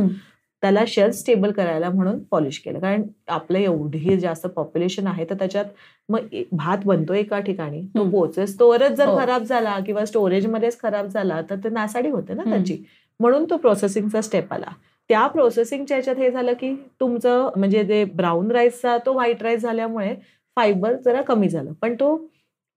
त्याला 0.63 0.83
शेल्फ 0.89 1.15
स्टेबल 1.15 1.51
करायला 1.51 1.89
म्हणून 1.91 2.19
पॉलिश 2.31 2.59
केलं. 2.59 2.79
कारण 2.79 3.03
आपलं 3.29 3.59
एवढी 3.59 4.17
जास्त 4.21 4.47
पॉप्युलेशन 4.47 5.07
आहे 5.07 5.25
तर 5.31 5.35
त्याच्यात 5.35 5.65
मग 6.09 6.35
भात 6.53 6.79
बनतो 6.85 7.15
एका 7.15 7.39
ठिकाणी 7.41 7.83
तो. 7.97 8.09
पोचेस 8.11 8.59
तोवरच 8.61 8.93
जर 8.93 9.09
हो. 9.09 9.19
खराब 9.19 9.43
झाला 9.43 9.79
किंवा 9.87 10.05
स्टोरेजमध्येच 10.05 10.79
खराब 10.81 11.07
झाला 11.07 11.41
तर 11.51 11.57
ते 11.65 11.69
नासाडी 11.69 12.09
होते 12.11 12.35
ना. 12.35 12.45
त्याची. 12.45 12.77
म्हणून 13.21 13.45
तो 13.51 13.57
प्रोसेसिंगचा 13.57 14.21
स्टेप 14.21 14.53
आला. 14.53 14.71
त्या 15.11 15.27
प्रोसेसिंगच्या 15.27 15.97
ह्याच्यात 15.97 16.17
हे 16.17 16.31
झालं 16.31 16.53
की 16.53 16.75
तुमचं 17.01 17.51
म्हणजे 17.57 17.85
जे 17.85 18.05
ब्राऊन 18.15 18.51
राईसचा 18.51 18.97
तो 19.07 19.13
व्हाईट 19.13 19.43
राईस 19.43 19.63
झाल्यामुळे 19.63 20.15
फायबर 20.57 20.97
जरा 21.05 21.23
कमी 21.23 21.49
झालं. 21.49 21.73
पण 21.73 21.95
तो 21.95 22.17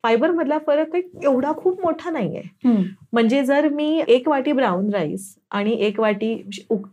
फायबर 0.04 0.32
मधला 0.32 0.58
फरक 0.58 0.96
एवढा 1.24 1.52
खूप 1.58 1.82
मोठा 1.82 2.10
नाहीये. 2.10 2.42
म्हणजे 3.14 3.44
जर 3.44 3.68
मी 3.70 4.02
एक 4.08 4.28
वाटी 4.28 4.52
ब्राऊन 4.52 4.90
राईस 4.94 5.36
आणि 5.52 5.74
एक 5.80 6.00
वाटी 6.00 6.36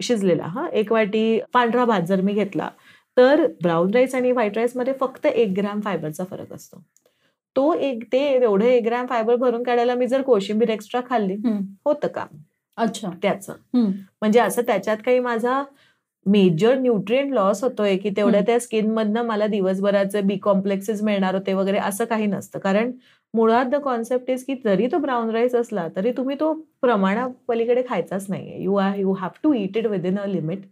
शिजलेला 0.03 0.47
हा 0.47 0.67
एक 0.73 0.93
वाटी 0.93 1.41
पांढरा 1.53 1.85
भात 1.85 2.03
जर 2.03 2.21
मी 2.21 2.33
घेतला 2.33 2.69
तर 3.17 3.47
ब्राऊन 3.63 3.91
राईस 3.95 4.15
आणि 4.15 4.33
व्हाईट 4.33 4.57
राईसमध्ये 4.57 4.93
फक्त 5.01 5.27
एक 5.27 5.53
ग्रॅम 5.57 5.81
फायबरचा 5.81 6.25
फरक 6.25 6.53
असतो. 6.53 6.83
तो 7.57 7.73
एक 7.75 8.03
ते 8.13 8.19
एवढं 8.35 8.65
एक 8.65 8.85
ग्रॅम 8.85 9.07
फायबर 9.07 9.37
भरून 9.37 9.63
काढायला 9.63 9.95
मी 9.95 10.07
जर 10.07 10.23
कोशिंबीर 10.23 10.69
एक्स्ट्रा 10.71 11.01
खाल्ली 11.09 11.37
होतं 11.85 12.09
काम 12.09 12.37
अच्छा. 12.79 13.09
त्याचं. 13.23 13.55
म्हणजे 13.75 14.41
असं 14.41 14.63
त्याच्यात 14.63 14.97
काही 15.07 15.19
माझा 15.21 15.63
मेजर 16.27 16.79
न्यूट्रिएंट 16.79 17.33
लॉस 17.35 17.63
होतोय 17.65 17.97
की 17.97 18.11
तेवढ्या. 18.17 18.41
त्या 18.47 18.59
स्किन 18.61 18.91
मधनं 18.93 19.27
मला 19.27 19.47
दिवसभराचे 19.47 20.21
बी 20.21 20.37
कॉम्प्लेक्सेस 20.43 21.03
मिळणार 21.03 21.35
होते 21.35 21.53
वगैरे 21.55 21.79
असं 21.79 22.05
काही 22.05 22.27
नसतं 22.27 22.59
कारण 22.59 22.91
मुळात 23.35 23.67
द 23.67 23.77
कॉन्सेप्ट 23.85 24.31
इज 24.31 24.45
की 24.45 24.55
जरी 24.65 24.87
तो 24.93 24.99
ब्राऊन 24.99 25.31
राईस 25.31 25.55
असला 25.55 25.87
तरी 25.97 26.13
तुम्ही 26.17 26.37
तो 26.41 26.53
प्रमाणा 26.83 27.27
पलीकडे 27.49 27.83
खायचाच 27.89 28.27
नाहीये 28.29 28.63
you 28.63 28.75
are 28.77 28.99
you 28.99 29.13
have 29.21 29.31
to 29.43 29.53
eat 29.53 29.77
it 29.77 29.87
within 29.87 30.19
a 30.19 30.27
limit. 30.27 30.63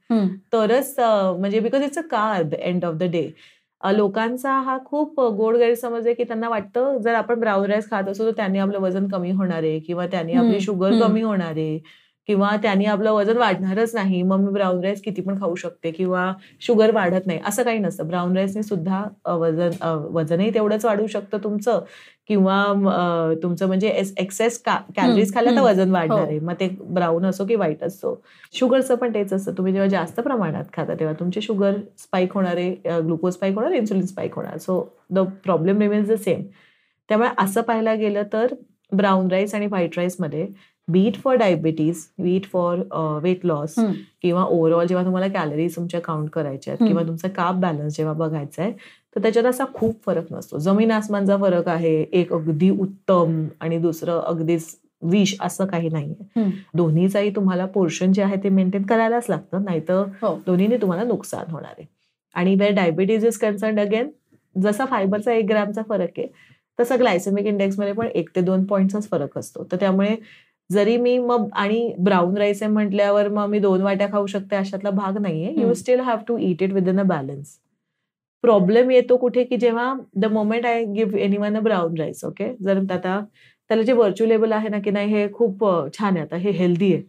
तरच 0.53 0.95
म्हणजे 0.99 1.61
because 1.61 1.83
it's 1.83 1.99
a 1.99 2.03
carb 2.11 2.55
end 2.55 2.85
of 2.85 2.95
the 2.95 3.11
day 3.13 3.29
लोकांचा 3.81 4.53
हा 4.61 4.77
खूप 4.85 5.21
गोड 5.37 5.57
गैरसमज 5.57 6.07
आहे 6.07 6.15
की 6.15 6.25
त्यांना 6.25 6.49
वाटतं 6.49 6.97
जर 7.03 7.15
आपण 7.15 7.41
ब्राऊन 7.41 7.71
राईस 7.71 7.91
खात 7.91 8.09
असू 8.09 8.25
तर 8.27 8.31
त्यांनी 8.37 8.59
आपलं 8.59 8.79
वजन 8.81 9.07
कमी 9.09 9.31
होणार 9.31 9.63
आहे 9.63 9.79
किंवा 9.81 10.07
त्यांनी 10.07 10.33
आपली 10.35 10.61
शुगर. 10.61 10.99
कमी 11.01 11.23
होणार 11.23 11.51
आहे 11.51 11.79
किंवा 12.29 12.51
त्यांनी 12.63 12.85
आपलं 12.85 13.13
वजन 13.13 13.37
वाढणारच 13.37 13.95
नाही 13.95 14.23
मग 14.23 14.41
मी 14.41 14.53
ब्राऊन 14.53 14.83
राईस 14.85 15.03
किती 15.03 15.23
पण 15.23 15.39
खाऊ 15.41 15.55
शकते 15.55 15.91
किंवा 15.91 16.33
शुगर 16.61 16.91
वाढत 16.95 17.27
नाही 17.27 17.39
असं 17.47 17.63
काही 17.63 17.79
नसतं. 17.79 18.07
ब्राऊन 18.09 18.37
राईसने 18.37 18.63
सुद्धा 18.63 19.03
वजन 19.35 19.71
वजनही 20.13 20.51
तेवढंच 20.55 20.85
वाढू 20.85 21.07
शकतं 21.07 21.39
तुमचं. 21.45 21.81
किंवा 22.29 23.35
तुमचं 23.43 23.67
म्हणजे 23.67 23.89
एक्सेस 24.19 24.59
कॅलरीज 24.67 25.33
खाल्ल्या 25.35 25.55
तर. 25.57 25.61
वजन 25.63 25.91
वाढणार 25.91 26.19
हो. 26.19 26.25
आहे. 26.25 26.39
मग 26.39 26.55
ते 26.61 26.69
ब्राऊन 26.91 27.25
असो 27.27 27.45
की 27.47 27.55
व्हाईट 27.55 27.83
असो. 27.85 28.15
शुगरचं 28.55 28.95
पण 28.95 29.15
तेच 29.15 29.33
असतं. 29.33 29.53
तुम्ही 29.59 29.73
जेव्हा 29.73 29.89
जास्त 29.91 30.21
प्रमाणात 30.21 30.65
खाता 30.75 30.95
तेव्हा 30.95 31.15
तुमची 31.21 31.41
शुगर 31.43 31.77
स्पाईक 31.99 32.35
होणार 32.35 32.57
आहे 32.57 33.01
ग्लुकोज 33.03 33.35
स्पाईक 33.35 33.55
होणार 33.57 33.73
इन्सुलिन 33.73 34.07
स्पाईक 34.07 34.35
होणार. 34.37 34.57
So 34.59 34.83
the 35.11 35.19
problem 35.45 35.81
remains 35.83 36.09
the 36.09 36.15
same 36.25 36.43
त्यामुळे 37.09 37.29
असं 37.39 37.63
पाहायला 37.63 37.95
गेलं 37.95 38.23
तर 38.33 38.55
ब्राऊन 38.93 39.31
राईस 39.31 39.55
आणि 39.55 39.67
white 39.67 39.97
राईसमध्ये 39.99 40.47
bit 40.89 41.17
for 41.17 41.37
diabetes 41.37 42.05
bit 42.19 42.47
for 42.47 42.79
weight 43.23 43.45
loss. 43.47 43.75
किंवा 44.23 44.45
ओव्हरऑल 44.45 44.87
जेव्हा 44.87 45.05
तुम्हाला 45.05 45.29
कॅलरीज 45.33 45.77
तुमच्या 45.77 46.01
काउंट 46.01 46.31
करायच्या 46.31 46.73
आहेत. 46.75 46.87
किंवा 46.87 47.03
तुमचा 47.03 47.29
काप 47.29 47.55
बॅलन्स 47.61 47.97
जेव्हा 47.97 48.15
बघायचा 48.15 48.63
आहे 48.63 48.73
तर 49.17 49.23
त्याच्यात 49.23 49.45
असा 49.47 49.65
खूप 49.75 49.95
फरक 50.07 50.33
नसतो 50.33 50.59
जमीन 50.59 50.91
आसमानचा 50.91 51.37
फरक 51.37 51.69
आहे 51.69 51.95
एक 52.13 52.33
अगदी 52.33 52.71
उत्तम 52.71 53.45
आणि 53.61 53.79
दुसरं 53.79 54.21
अगदीच 54.21 54.75
विष 55.03 55.35
असं 55.43 55.67
काही 55.67 55.89
नाहीये. 55.89 56.51
दोन्हीचाही 56.75 57.31
तुम्हाला 57.37 57.67
पोर्शन 57.67 58.13
जे 58.13 58.23
आहे 58.23 58.37
ते 58.45 58.49
मेंटेन 58.49 58.83
करायलाच 58.83 59.27
लागतं 59.29 59.65
नाहीतर 59.65 60.03
हो. 60.23 60.35
दोन्हीने 60.47 60.77
तुम्हाला 60.77 61.05
नुकसान 61.05 61.51
होणार 61.51 61.75
आहे 61.79 61.87
आणि 62.35 62.55
where 62.55 62.73
diabetes 62.75 63.25
is 63.27 63.39
concern 63.39 63.81
again 63.81 64.09
जसा 64.57 64.85
फायबरचा 64.87 65.33
एक 65.33 65.45
ग्रॅमचा 65.49 65.83
फरक 65.89 66.19
आहे 66.19 66.27
तसा 66.79 66.97
ग्लायसेमिक 66.97 67.47
इंडेक्समध्ये 67.47 67.93
पण 67.93 68.07
एक 68.15 68.29
ते 68.37 68.41
दोन 68.41 68.65
पॉईंटचाच 68.65 69.09
फरक 69.11 69.39
असतो 69.39 69.67
तर 69.73 69.77
त्यामुळे 69.81 70.15
जरी 70.71 70.97
मी 70.97 71.19
मग 71.19 71.49
आणि 71.55 71.93
ब्राऊन 71.99 72.37
राईस 72.39 72.63
आहे 72.63 72.73
म्हटल्यावर 72.73 73.29
मग 73.29 73.47
मी 73.49 73.59
दोन 73.61 73.83
वाट्या 73.83 74.09
खाऊ 74.13 74.27
शकते 74.27 74.57
अशातला 74.57 74.91
भाग 74.91 75.19
नाहीये. 75.19 75.53
You. 75.57 75.73
Still 75.75 76.01
have 76.01 76.19
to 76.29 76.37
eat 76.39 76.63
it 76.63 76.73
within 76.89 77.01
a 77.01 77.03
balance 77.05 77.57
problem 78.45 78.91
येतो 78.91 79.17
कुठे 79.17 79.45
की 79.45 79.57
जेव्हा 79.57 79.93
the 80.17 80.25
moment 80.33 80.67
I 80.67 80.85
give 80.87 81.19
anyone 81.37 81.57
a 81.57 81.61
brown 81.61 81.97
rice 81.99 82.25
okay 82.25 82.53
जर 82.63 82.79
आता 82.93 83.19
त्याला 83.71 83.83
जे 83.83 83.93
व्हर्च्युलेबल 83.93 84.53
आहे 84.53 84.69
ना 84.69 84.79
की 84.81 84.91
नाही 84.91 85.13
हे 85.15 85.27
खूप 85.35 85.65
छान 85.99 86.17
आहे 86.17 86.25
आता 86.25 86.37
हे 86.37 86.51
हेल्दी 86.53 86.93
आहे. 86.95 87.03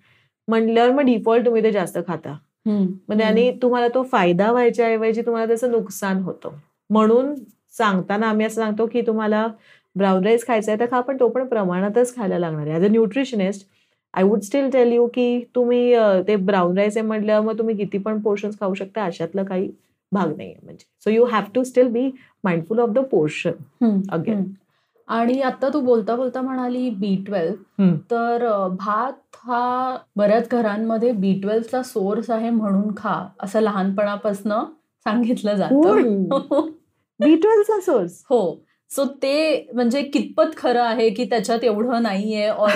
म्हणल्यावर 0.47 0.91
मग 0.91 1.05
डिफॉल्ट 1.05 1.45
तुम्ही 1.45 1.63
ते 1.63 1.71
जास्त 1.71 1.97
खाता. 2.07 2.35
म्हणजे 2.67 3.23
आणि 3.23 3.51
तुम्हाला 3.61 3.87
तो 3.95 4.03
फायदा 4.11 4.51
व्हायच्या 4.51 4.87
ऐवजी 4.87 5.21
तुम्हाला 5.21 5.47
त्याचं 5.47 5.71
नुकसान 5.71 6.21
होतं. 6.23 6.49
म्हणून 6.89 7.33
सांगताना 7.77 8.27
आम्ही 8.29 8.45
असं 8.45 8.61
सांगतो 8.61 8.85
की 8.93 9.01
तुम्हाला 9.07 9.45
ब्राऊन 9.97 10.23
राईस 10.23 10.45
खायचा 10.47 10.71
आहे 10.71 10.79
तर 10.79 10.85
खा 10.91 11.01
पण 11.01 11.17
तो 11.19 11.27
पण 11.29 11.45
प्रमाणातच 11.47 12.15
खायला 12.15 12.39
लागणार 12.39 12.67
आहे. 12.67 12.75
As 12.75 12.83
a 12.85 12.91
nutritionist 12.91 13.67
I 14.13 14.23
would 14.23 14.39
still 14.41 14.69
tell 14.69 14.91
you 14.91 15.07
की 15.13 15.43
तुम्ही 15.55 15.93
ते 16.27 16.35
ब्राऊन 16.35 16.77
राईस 16.77 16.97
आहे 16.97 17.05
म्हटल्यावर 17.07 17.45
मग 17.45 17.57
तुम्ही 17.57 17.75
किती 17.77 17.97
पण 17.97 18.19
पोर्शन्स 18.21 18.59
खाऊ 18.59 18.73
शकता 18.73 19.03
अशातलं 19.03 19.43
काही 19.43 19.69
भाग 20.11 20.35
नाही 20.37 20.49
आहे 20.49 20.59
म्हणजे. 20.63 20.85
So 21.03 21.09
you 21.09 21.25
have 21.25 21.43
to 21.55 21.63
still 21.63 21.87
be 21.87 22.09
mindful 22.43 22.79
of 22.79 22.89
the 22.89 22.99
portion. 23.11 23.51
Hmm. 23.81 24.43
आणि 25.07 25.39
आता 25.41 25.69
तू 25.73 25.79
बोलता 25.81 26.15
बोलता 26.15 26.41
म्हणाली 26.41 26.89
बी 26.89 27.15
ट्वेल्व. 27.27 27.83
तर 28.11 28.47
भात 28.79 29.35
हा 29.45 29.97
बऱ्याच 30.15 30.49
घरांमध्ये 30.51 31.11
बी 31.11 31.33
ट्वेल्वचा 31.41 31.81
सोर्स 31.83 32.29
आहे 32.29 32.49
म्हणून 32.49 32.93
खा 32.97 33.21
असं 33.39 33.61
लहानपणापासून 33.61 34.51
सांगितलं 35.05 35.55
जातं. 35.55 36.01
बी 37.19 37.35
ट्वेल्वचा 37.35 37.79
सोर्स 37.81 38.23
हो. 38.29 38.41
सो 38.91 39.05
ते 39.23 39.67
म्हणजे 39.73 40.01
कितपत 40.03 40.55
खरं 40.57 40.81
आहे 40.81 41.09
की 41.09 41.25
त्याच्यात 41.25 41.63
एवढं 41.63 42.01
नाहीये 42.03 42.49
और 42.49 42.69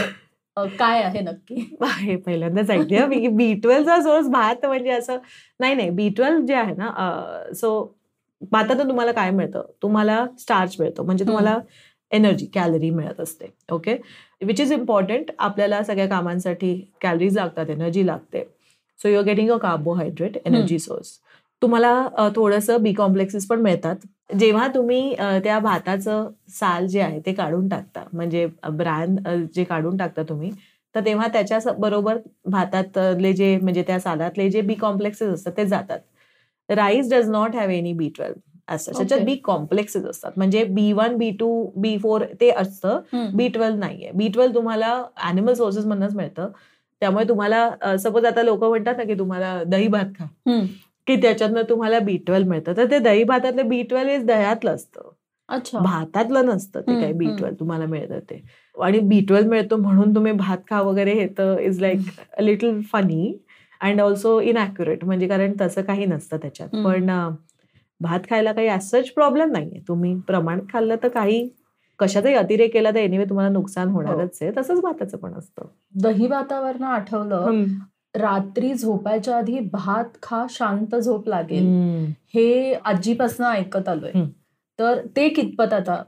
काय 0.80 1.02
आहे 1.04 1.20
नक्की? 1.20 1.56
हे 1.84 2.16
पहिल्यांदाच 2.16 2.70
ऐकते 2.70 3.06
मी 3.06 3.28
बी 3.28 3.54
ट्वेल्वचा 3.54 4.02
सोर्स 4.02 4.28
भात 4.28 4.66
म्हणजे 4.66 4.90
असं 4.90 5.18
नाही 5.60 5.76
नाही 5.76 5.90
बी 5.90 6.10
ट्वेल्व 6.10 6.46
जे 6.46 6.54
आहे 6.54 6.74
ना 6.78 6.92
सो 7.56 7.72
भातातून 8.52 8.88
तुम्हाला 8.90 9.12
काय 9.12 9.32
मिळतं? 9.32 9.64
तुम्हाला 9.82 10.26
स्टार्च 10.40 10.76
मिळतो. 10.80 11.04
म्हणजे 11.04 11.26
तुम्हाला 11.26 11.58
एनर्जी 12.12 12.46
कॅलरी 12.54 12.90
मिळत 12.90 13.20
असते. 13.20 13.46
ओके 13.72 13.96
विच 14.42 14.62
इज 14.62 14.72
इम्पॉर्टंट 14.74 15.32
आपल्याला 15.40 15.84
सगळ्या 15.84 16.08
कामांसाठी 16.08 16.74
कॅलरीज 17.02 17.38
लागतात 17.38 17.70
एनर्जी 17.70 18.06
लागते. 18.08 18.44
So 19.00 19.10
you're 19.10 19.24
getting 19.24 19.52
a 19.52 19.58
carbohydrate 19.58 20.38
energy 20.46 20.80
source 20.80 21.18
तुम्हाला 21.62 22.30
थोडंसं 22.36 22.82
बी 22.84 22.94
कॉम्प्लेक्सेस 22.94 23.48
पण 23.48 23.62
मिळतात. 23.62 23.96
जेव्हा 24.40 24.68
तुम्ही 24.68 25.16
त्या 25.44 25.60
भाताचं 25.60 26.30
साल 26.50 26.88
जे 26.88 27.02
आहे 27.02 27.20
ते 27.26 27.34
काढून 27.34 27.68
टाकता 27.70 28.04
म्हणजे 28.14 28.46
ब्रॅन 28.72 29.16
जे 29.56 29.64
काढून 29.64 29.98
टाकता 29.98 30.24
तुम्ही 30.24 30.52
तर 30.96 31.06
तेव्हा 31.06 31.28
त्याच्या 31.28 31.60
बरोबर 31.80 32.18
भातातले 32.52 33.34
जे 33.34 33.58
म्हणजे 33.58 33.84
त्या 33.88 34.00
सालातले 34.00 34.50
जे 34.50 34.62
बी 34.62 34.74
कॉम्प्लेक्सेस 34.74 35.30
असतात 35.34 35.52
ते 35.58 35.66
जातात. 35.66 36.00
Rice 36.70 37.10
does 37.14 37.30
not 37.30 37.56
have 37.56 37.70
any 37.70 37.94
B 37.94 38.10
twelve 38.16 38.40
असं 38.68 38.92
त्याच्यात. 38.98 39.20
बी 39.26 39.36
कॉम्प्लेक्सेस 39.44 40.06
असतात. 40.06 40.32
म्हणजे 40.38 40.64
B 40.64 40.92
one 40.94 41.16
B 41.18 41.30
two 41.40 41.50
B 41.76 41.98
four 41.98 42.24
ते 42.42 42.50
असतं. 42.52 43.00
बी 43.38 43.48
ट्वेल्व 43.48 43.78
नाहीये. 43.78 44.12
बी 44.14 44.28
ट्वेल्व 44.28 44.54
तुम्हाला 44.56 44.94
अॅनिमल 45.18 45.54
सोर्सेस 45.54 45.86
मधनच 45.86 46.16
मिळतं. 46.16 46.50
त्यामुळे 47.02 47.28
तुम्हाला 47.30 47.98
सपोज 48.00 48.26
आता 48.26 48.44
लोक 48.44 48.64
म्हणतात 48.64 48.96
ना 48.98 49.04
की 49.04 49.14
तुम्हाला 49.20 49.62
दही 49.68 49.88
भात 49.88 50.06
खा. 50.20 50.26
की 51.08 51.16
त्याच्यातनं 51.22 51.62
तुम्हाला 51.70 52.00
बी 52.00 52.18
ट्वेल्व 52.18 52.50
मिळतं. 52.50 52.74
तर 52.78 52.92
ते 52.92 53.00
दही 53.00 53.24
भातातलं 53.24 53.68
बी 53.70 53.82
ट्वेल्व 53.84 54.12
इज 54.12 54.26
दह्यातलं 54.26 54.72
असतं. 54.72 55.10
अच्छा. 55.50 55.80
भातातलं 55.80 56.46
नसतं 56.46 56.82
ते 56.82 57.00
काही 57.02 57.14
बी. 57.14 57.26
ट्वेल्व 57.38 57.56
तुम्हाला 57.60 57.86
मिळतं 57.86 58.20
ते. 58.20 58.42
आणि 58.76 59.00
बी 59.00 59.20
ट्वेल्व 59.22 59.50
मिळतो 59.50 59.78
म्हणून 59.78 60.16
तुम्ही 60.16 60.32
भात 60.32 60.58
खा 60.70 60.82
वगैरे 60.82 61.14
हे 61.14 61.28
तर 61.28 61.58
is 61.60 61.82
like 61.82 62.00
a 62.38 62.42
little 62.42 62.80
funny 62.94 63.34
and 63.82 64.02
also 64.02 64.40
inaccurate 64.42 65.04
म्हणजे 65.06 65.28
कारण 65.28 65.54
तसं 65.62 65.82
काही 65.82 66.06
नसतं 66.06 66.38
त्याच्यात. 66.38 66.70
पण 66.86 67.10
भात 68.02 68.20
खायला 68.30 68.52
काही 68.52 68.80
सच 68.82 69.10
प्रॉब्लेम 69.10 69.52
नाहीये. 69.52 69.82
तुम्ही 69.88 70.16
प्रमाणात 70.28 70.64
खाल्लं 70.74 70.96
तर 71.04 71.08
काही 71.08 71.48
कशाचाही 72.00 72.36
अतिरेक 72.36 72.74
केला 72.74 72.92
तर 72.92 72.98
एनिवे 72.98 73.26
तुम्हाला 73.26 73.50
नुकसान 73.50 73.88
हो. 73.88 73.94
होणारच 73.94 74.38
आहे. 74.42 74.52
तसंच 74.58 74.82
भाताचं 74.82 75.18
पण 75.18 75.34
असतं. 75.34 75.66
दही 75.96 76.28
भातावरनं 76.28 76.86
आठवलं. 76.86 77.64
रात्री 78.16 78.74
झोपायच्या 78.74 79.38
आधी 79.38 79.60
भात 79.72 80.18
खा 80.24 80.46
शांत 80.50 80.96
झोप 80.96 81.28
लागेल. 81.30 81.66
हे 82.34 82.74
आजीपासून 82.74 83.46
ऐकत 83.46 83.88
आलोय. 83.90 84.12
तर 84.80 85.00
ते 85.16 85.28
कितपत 85.30 85.74
आता 85.74 86.02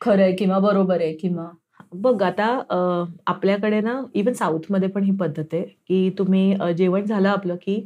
खरंय 0.00 0.32
किंवा 0.36 0.58
बरोबर 0.58 1.00
आहे 1.00 1.12
किंवा 1.14 1.48
बघ 1.94 2.22
आता 2.22 2.46
आपल्याकडे 3.26 3.80
ना 3.80 4.00
इवन 4.14 4.32
साऊथमध्ये 4.32 4.88
पण 4.88 5.02
ही 5.02 5.10
पद्धत 5.16 5.52
आहे 5.52 5.62
की 5.88 6.10
तुम्ही 6.18 6.72
जेवण 6.76 7.04
झालं 7.04 7.28
आपलं 7.28 7.56
की 7.62 7.84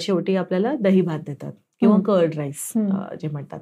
शेवटी 0.00 0.36
आपल्याला 0.36 0.72
दही 0.80 1.00
भात 1.00 1.20
देतात 1.26 1.52
किंवा. 1.80 1.96
Curd 2.06 2.34
rice. 2.36 2.72
जे 3.20 3.28
म्हणतात 3.28 3.60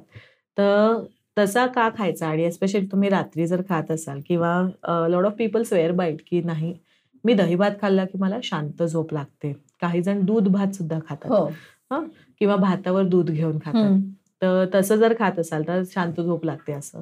तर 0.57 1.03
तसा 1.37 1.65
का 1.67 1.89
खायचा 1.97 2.27
आणि 2.27 2.43
एस्पेशली 2.43 2.85
तुम्ही 2.91 3.09
रात्री 3.09 3.45
जर 3.47 3.61
खात 3.69 3.91
असाल 3.91 4.19
किंवा 4.27 5.07
lot 5.09 5.25
of 5.25 5.33
people 5.37 5.63
swear 5.63 5.91
by it 5.91 6.21
की 6.27 6.41
नाही 6.41 6.73
मी 7.25 7.33
दही 7.33 7.55
भात 7.55 7.71
खाल्ला 7.81 8.05
की 8.05 8.17
मला 8.17 8.37
शांत 8.43 8.83
झोप 8.83 9.13
लागते. 9.13 9.53
काही 9.81 10.01
जण 10.01 10.25
दूध 10.25 10.47
भात 10.47 10.75
सुद्धा 10.75 10.99
खातात. 11.09 11.31
हो. 11.31 11.45
किंवा 12.39 12.55
भातावर 12.55 13.03
दूध 13.03 13.29
घेऊन 13.31 13.57
खातात. 13.57 13.89
तर 14.41 14.65
तसं 14.75 14.95
जर 14.95 15.13
खात 15.19 15.39
असाल 15.39 15.63
तर 15.67 15.81
शांत 15.85 16.21
झोप 16.21 16.45
लागते 16.45 16.73
असं. 16.73 17.01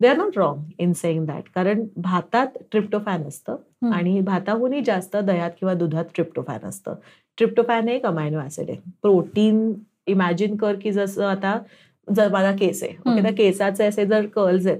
They 0.00 0.08
are 0.08 0.16
not 0.16 0.38
wrong 0.38 0.62
in 0.78 0.92
saying 0.92 1.26
that 1.26 1.42
कारण 1.54 1.86
भातात 1.96 2.46
ट्रिप्टोफॅन 2.70 3.22
असतं. 3.22 3.56
आणि 3.92 4.20
भाताहूनही 4.20 4.82
जास्त 4.86 5.16
दह्यात 5.16 5.50
किंवा 5.50 5.74
दुधात 5.74 6.04
ट्रिप्टोफॅन 6.14 6.66
असतं. 6.66 6.94
ट्रिप्टोफॅन 7.36 7.88
हे 7.88 7.94
एक 7.96 8.06
अमायनो 8.06 8.40
ऍसिड 8.40 8.70
आहे. 8.70 8.78
प्रोटीन 9.02 9.72
इमॅजिन 10.06 10.56
कर 10.56 10.74
की 10.74 10.92
जसं 10.92 11.26
आता 11.26 11.58
जर 12.10 12.28
माझा 12.32 12.50
केस 12.52 12.82
आहे 12.82 12.92
ओके. 13.06 13.22
त्या 13.22 13.32
केसाचे 13.32 13.84
असे 13.84 14.04
जर 14.06 14.26
कर्ल्स 14.26 14.66
आहेत. 14.66 14.78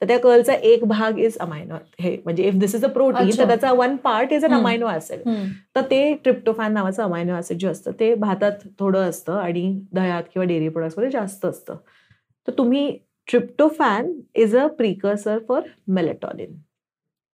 तर 0.00 0.06
त्या 0.08 0.18
कर्लचा 0.18 0.54
एक 0.54 0.84
भाग 0.84 1.18
इज 1.18 1.36
अमायनो 1.40 1.74
हे 2.00 2.16
म्हणजे 2.24 2.44
if 2.44 2.54
this 2.54 2.74
is 2.74 2.84
a 2.84 2.88
protein. 2.88 3.30
तर 3.38 3.46
त्याचा 3.46 3.72
one 3.72 3.96
part 3.96 4.32
is 4.32 4.44
an. 4.44 4.52
Amino 4.54 4.88
acid 4.90 5.20
hmm. 5.26 5.44
तर 5.76 5.82
ते 5.90 6.02
ट्रिप्टोफॅन 6.24 6.72
नावाचं 6.72 7.02
अमायनो 7.02 7.36
ऍसिड 7.38 7.58
जे 7.58 7.68
असतं 7.68 7.92
ते 8.00 8.14
भातात 8.14 8.66
थोडं 8.78 9.08
असतं 9.08 9.38
आणि 9.38 9.68
दह्यात 9.92 10.22
किंवा 10.32 10.46
डेअरी 10.46 10.68
प्रोडक्ट्समध्ये 10.68 11.10
जास्त 11.10 11.44
असतं 11.46 11.76
तर 12.48 12.52
तुम्ही 12.58 12.90
tryptophan 13.28 14.12
is 14.34 14.56
a 14.56 14.66
precursor 14.66 15.38
for 15.48 15.62
melatonin 15.88 16.54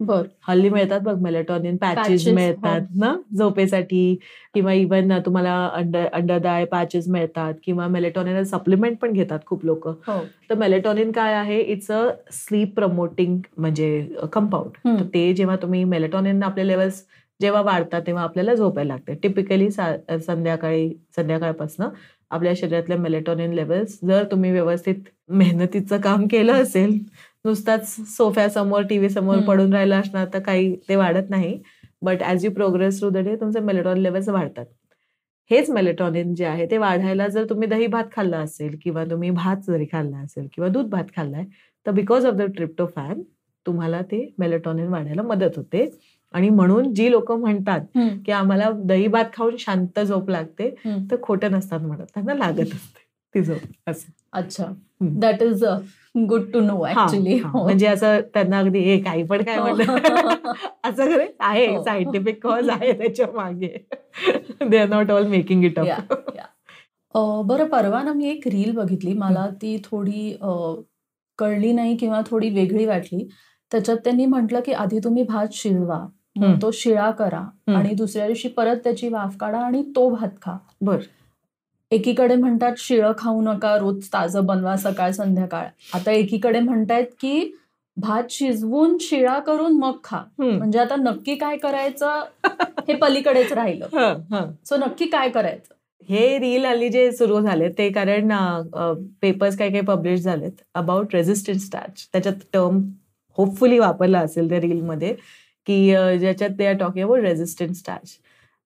बर 0.03 0.23
हल्ली 0.49 0.69
मिळतात 0.69 1.01
बघ 1.01 1.15
मेलेटॉनिन 1.23 1.77
पॅचेस 1.77 2.27
मिळतात 2.29 2.81
हो. 2.81 2.99
ना 3.01 3.15
झोपेसाठी. 3.39 4.15
किंवा 4.55 4.73
इवन 4.73 5.13
तुम्हाला 5.27 5.55
under 5.67 6.07
under 6.13 6.39
the 6.39 6.47
eye 6.47 6.65
patches 6.65 7.09
मिळतात 7.09 7.55
किंवा 7.65 7.87
मेलेटॉनिन 7.89 8.43
सप्लिमेंट 8.45 8.97
पण 8.99 9.13
घेतात 9.13 9.39
खूप 9.47 9.65
लोक. 9.65 9.89
हो. 9.89 10.21
तर 10.51 10.55
मेलेटॉनिन 10.55 11.13
काय 11.13 11.35
आहे? 11.35 11.61
इट्स 11.63 11.91
अ 11.91 12.03
स्लीप 12.33 12.75
प्रमोटिंग 12.75 13.39
म्हणजे 13.57 14.07
कंपाऊंड. 14.33 14.71
तर 14.99 15.05
ते 15.15 15.33
जेव्हा 15.35 15.57
तुम्ही 15.57 15.85
मेलेटॉनिन 15.85 16.43
आपले 16.43 16.67
लेवल्स 16.69 17.03
जेव्हा 17.41 17.61
वाढतात 17.63 18.03
तेव्हा 18.07 18.23
आपल्याला 18.23 18.55
झोपायला 18.55 18.93
लागते. 18.95 19.15
टिपिकली 19.15 19.71
संध्याकाळी 19.71 20.89
संध्याकाळपासून 21.17 21.87
आपल्या 22.31 22.53
शरीरातले 22.57 22.97
मेलेटॉनिन 22.97 23.53
लेवल्स 23.53 23.99
जर 24.05 24.25
तुम्ही 24.31 24.51
व्यवस्थित 24.53 24.95
मेहनतीचं 25.31 26.01
काम 26.01 26.27
केलं 26.27 26.63
असेल 26.63 26.99
नुसताच 27.45 27.95
सोफ्यासमोर 28.17 28.83
टीव्ही 28.83 29.09
समोर. 29.11 29.39
पडून 29.47 29.73
राहिला 29.73 29.97
असणार 29.99 30.27
तर 30.35 30.39
काही 30.39 30.75
ते 30.89 30.97
वाढत 30.97 31.31
नाही 31.31 31.59
but 32.03 32.23
as 32.23 32.45
you 32.45 32.51
progress 32.51 32.99
through 33.01 33.11
the 33.11 33.17
day 33.17 33.35
तुमचे 33.37 33.61
मेलेटॉनिन 33.61 34.03
लेवल्स 34.03 34.29
वाढतात 34.29 34.67
हेच 35.51 35.71
मेलेटॉनिन 35.71 36.35
जे 36.35 36.45
आहे 36.45 36.67
ते 36.71 36.79
वाढायला 36.79 37.27
जर 37.29 37.45
तुम्ही 37.51 37.69
दही 37.69 37.87
भात 37.87 38.05
खाल्ला 38.13 38.39
असेल 38.39 38.77
किंवा 38.83 39.05
तुम्ही 39.05 39.31
भात 39.31 39.57
जरी 39.67 39.87
खाल्ला 39.93 40.19
असेल 40.19 40.47
किंवा 40.55 40.69
दूध 40.69 40.89
भात 40.91 41.05
खाल्लाय 41.17 41.45
तर 41.87 41.91
बिकॉज 41.91 42.27
ऑफ 42.27 42.35
द 42.35 42.43
ट्रिप्टोफॅन 42.57 43.23
तुम्हाला 43.67 44.01
ते 44.03 44.27
मेलेटॉनिन 44.39 44.89
वाढायला 44.89 45.23
मदत 45.23 45.57
होते 45.57 45.89
आणि 46.35 46.49
म्हणून 46.49 46.93
जी 46.95 47.11
लोक 47.11 47.31
म्हणतात. 47.33 47.81
की 48.27 48.33
आम्हाला 48.33 48.71
दही 48.85 49.07
भात 49.07 49.25
खाऊन 49.35 49.57
शांत 49.59 50.01
झोप 50.01 50.31
लागते. 50.31 50.69
तर 51.11 51.17
खोटं 51.23 51.53
नसतात 51.53 51.81
म्हणत 51.81 52.07
त्यांना 52.15 52.35
लागत 52.35 52.75
असते 52.75 53.01
ती 53.35 53.43
झोप 53.43 53.91
असं 53.91 54.11
अच्छा. 54.33 54.65
That 55.21 55.43
is 55.43 55.65
good 56.29 56.51
to 56.53 56.61
know 56.61 56.83
हा, 56.83 56.91
ऍक्च्युली 57.03 57.37
हा. 57.37 57.51
म्हणजे 57.53 57.87
असं 57.87 58.21
त्यांना 58.35 58.59
अगदी 58.59 58.79
हे 58.79 58.99
काही 59.01 59.23
पण 59.23 59.43
काय 59.43 59.59
म्हणलं 59.59 59.83
असं 60.85 61.05
खरं 61.05 61.25
आहे 61.41 61.67
हो. 61.67 61.83
सायंटिफिक 61.85 62.43
कॉज 62.43 62.69
आहे 62.71 62.93
त्याच्यामागे. 62.93 63.77
They 64.71 64.79
are 64.79 64.89
not 64.89 65.11
all 65.11 65.27
making 65.27 65.65
it 65.65 65.79
up 65.79 66.13
बरं 67.47 67.67
परवा 67.69 68.03
ना 68.03 68.13
मी 68.13 68.29
एक 68.29 68.47
रील 68.49 68.71
बघितली. 68.77 69.13
मला 69.13 69.47
ती 69.63 69.77
थोडी 69.85 70.37
कळली 71.39 71.73
नाही 71.73 71.97
किंवा 71.97 72.21
थोडी 72.27 72.51
वेगळी 72.51 72.87
वाटली. 72.87 73.27
त्याच्यात 73.73 73.97
त्यांनी 73.97 74.27
म्हटलं 74.27 74.61
की 74.61 74.73
आधी 74.73 74.99
तुम्ही 74.99 75.23
भात 75.23 75.47
शिजवा. 75.53 76.07
तो 76.63 76.71
शिळा 76.71 77.11
करा 77.11 77.45
आणि 77.69 77.95
दुसऱ्या 77.95 78.27
दिवशी 78.27 78.49
परत 78.49 78.77
त्याची 78.85 79.09
वाफ 79.09 79.37
काढा 79.37 79.59
आणि 79.59 79.83
तो 79.97 80.09
भात 80.11 80.29
खा. 80.43 80.57
बर. 80.81 80.99
एकीकडे 81.93 82.35
म्हणतात 82.35 82.73
शिळं 82.79 83.13
खाऊ 83.19 83.41
नका 83.43 83.77
रोज 83.79 84.07
ताजं 84.13 84.47
बनवा 84.47 84.77
सकाळ 84.77 85.11
संध्याकाळ. 85.11 85.67
आता 85.95 86.13
एकीकडे 86.13 86.61
म्हणतायत 86.61 87.07
की 87.21 87.51
भात 87.97 88.31
शिजवून 88.31 88.97
शिळा 89.01 89.39
करून 89.39 89.77
मग 89.79 89.97
खा. 90.05 90.21
म्हणजे 90.39 90.79
आता 90.79 90.97
नक्की 90.97 91.35
काय 91.35 91.57
करायचं 91.57 92.23
हे 92.89 92.95
पलीकडेच 92.95 93.53
राहिलं. 93.53 94.51
सो 94.65 94.77
नक्की 94.77 95.07
काय 95.07 95.29
करायचं? 95.31 95.75
हे 96.09 96.39
रील 96.39 96.65
आली 96.65 96.89
जे 96.89 97.11
सुरू 97.13 97.41
झाले 97.41 97.69
ते 97.69 97.89
कारण 97.91 98.33
पेपर्स 99.23 99.57
काही 99.59 99.71
काही 99.71 99.85
पब्लिश 99.85 100.21
झालेत 100.21 100.63
अबाउट 100.75 101.15
रेझिस्टंट 101.15 101.61
स्टार्च 101.61 102.07
त्याच्यात 102.13 102.35
टर्म 102.53 102.81
होपफुली 103.39 103.79
वापरला 103.79 104.19
असेल 104.19 104.49
त्या 104.49 104.61
रीलमध्ये 104.61 105.15
की 105.67 105.77
ज्याच्यात 106.21 106.59
ते 106.59 106.67
are 106.67 106.77
talking 106.77 107.05
about 107.05 107.21
resistant 107.21 107.75
starch 107.75 108.17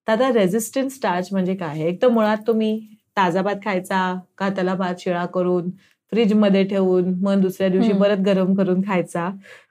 तर 0.09 0.13
आता 0.13 0.33
रेझिस्टंट 0.33 0.91
स्टार्च 0.91 1.29
म्हणजे 1.33 1.55
काय? 1.55 1.69
आहे 1.69 1.89
एक 1.89 2.01
तर 2.03 2.09
मुळात 2.09 2.47
तुम्ही 2.47 2.79
ताजा 3.17 3.43
भात 3.43 3.57
खायचा 3.65 4.15
का 4.39 4.49
त्याला 4.49 4.75
भात 4.75 4.95
शिळा 4.99 5.25
करून 5.27 5.71
फ्रीजमध्ये 6.13 6.65
ठेवून 6.65 7.13
मग 7.23 7.41
दुसऱ्या 7.41 7.69
दिवशी. 7.69 7.93
परत 7.93 8.19
गरम 8.27 8.55
करून 8.55 8.81
खायचा 8.87 9.29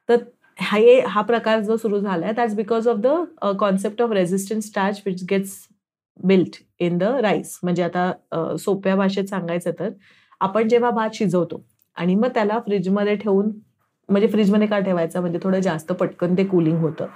तर 0.09 0.15
हे 0.59 0.99
हा 0.99 1.21
प्रकार 1.21 1.61
जो 1.61 1.75
सुरू 1.77 1.99
झालाय 1.99 2.31
that's 2.33 2.53
because 2.55 2.87
of 2.87 2.97
the 2.97 3.07
concept 3.59 4.01
of 4.01 4.11
resistant 4.11 4.63
starch 4.63 5.01
which 5.05 5.23
gets 5.29 5.57
built 6.23 6.55
in 6.79 6.97
the 6.97 7.03
rice 7.21 7.59
म्हणजे 7.63 7.83
आता 7.83 8.11
सोप्या 8.59 8.95
भाषेत 8.95 9.25
सांगायचं 9.25 9.71
तर 9.79 9.89
आपण 10.41 10.67
जेव्हा 10.67 10.89
भात 10.89 11.09
शिजवतो 11.13 11.63
आणि 11.97 12.15
मग 12.15 12.29
त्याला 12.33 12.59
फ्रीजमध्ये 12.59 13.15
ठेवून 13.15 13.51
म्हणजे 14.09 14.27
फ्रीजमध्ये 14.27 14.67
का 14.67 14.79
ठेवायचा? 14.79 15.19
म्हणजे 15.21 15.39
थोडं 15.43 15.59
जास्त 15.59 15.91
पटकन 15.91 16.35
ते 16.37 16.43
कुलिंग 16.45 16.77
होतं. 16.77 17.07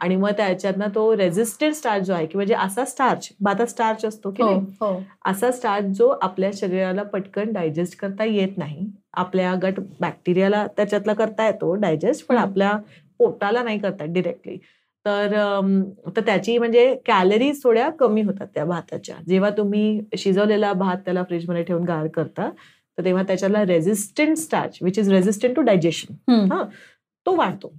आणि 0.00 0.16
मग 0.16 0.30
त्याच्यातनं 0.36 0.88
तो 0.94 1.16
रेझिस्टंट 1.16 1.74
स्टार्च 1.74 2.04
जो 2.06 2.12
आहे 2.14 2.26
की 2.26 2.38
म्हणजे 2.38 2.54
असा 2.56 2.84
स्टार्च 2.84 3.28
भातात 3.40 3.66
स्टार्च 3.66 4.04
असतो 4.04 4.30
की 4.30 4.42
हो 4.42 4.48
नाही? 4.50 4.60
हो. 4.80 5.00
असा 5.26 5.50
स्टार्च 5.50 5.84
जो 5.98 6.08
आपल्या 6.22 6.50
शरीराला 6.54 7.02
पटकन 7.04 7.52
डायजेस्ट 7.52 7.98
करता 8.00 8.24
येत 8.24 8.58
नाही. 8.58 8.86
आपल्या 9.14 9.54
गट 9.62 9.80
बॅक्टेरियाला 10.00 10.66
त्याच्यातला 10.76 11.14
करता 11.14 11.46
येतो 11.46 11.74
डायजेस्ट 11.76 12.26
पण. 12.26 12.36
आपल्या 12.38 12.76
पोटाला 13.20 13.62
नाही 13.62 13.78
करता 13.78 14.04
डिरेक्टली 14.06 14.56
तर 15.06 15.34
त्याची 16.16 16.56
म्हणजे 16.58 16.94
कॅलरीज 17.06 17.62
थोड्या 17.62 17.88
कमी 17.90 18.22
होतात 18.22 18.46
त्या 18.54 18.64
भाताच्या. 18.64 19.14
जेव्हा 19.28 19.50
तुम्ही 19.50 20.00
शिजवलेला 20.18 20.72
भात 20.72 20.96
त्याला 21.04 21.22
फ्रीजमध्ये 21.22 21.62
ठेवून 21.62 21.84
गार 21.84 22.06
करता 22.14 22.48
तर 22.98 23.04
तेव्हा 23.04 23.22
त्याच्याला 23.22 23.64
resistant 23.64 24.36
starch 24.36 24.78
which 24.82 24.98
is 24.98 25.10
resistant 25.12 25.56
to 25.56 25.62
digestion 25.62 26.14
hmm. 26.30 26.62
तो 27.26 27.36
वाढतो. 27.36 27.72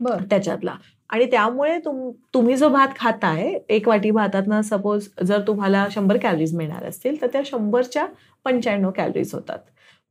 बर. 0.00 0.22
त्याच्यातला. 0.30 0.74
आणि 1.10 1.24
त्यामुळे 1.24 1.78
तुम 1.78 2.10
तुम्ही 2.34 2.56
जो 2.56 2.68
भात 2.68 2.88
खाताय 2.96 3.52
एक 3.68 3.88
वाटी 3.88 4.10
भातातनं 4.10 4.60
सपोज 4.60 5.08
जर 5.24 5.40
तुम्हाला 5.46 5.86
शंभर 5.90 6.16
कॅलरीज 6.16 6.54
मिळणार 6.54 6.84
असतील 6.84 7.20
तर 7.22 7.26
त्या 7.26 7.40
शंभरच्या 7.44 8.06
पंच्याण्णव 8.44 8.90
कॅलरीज 8.90 9.34
होतात. 9.34 9.58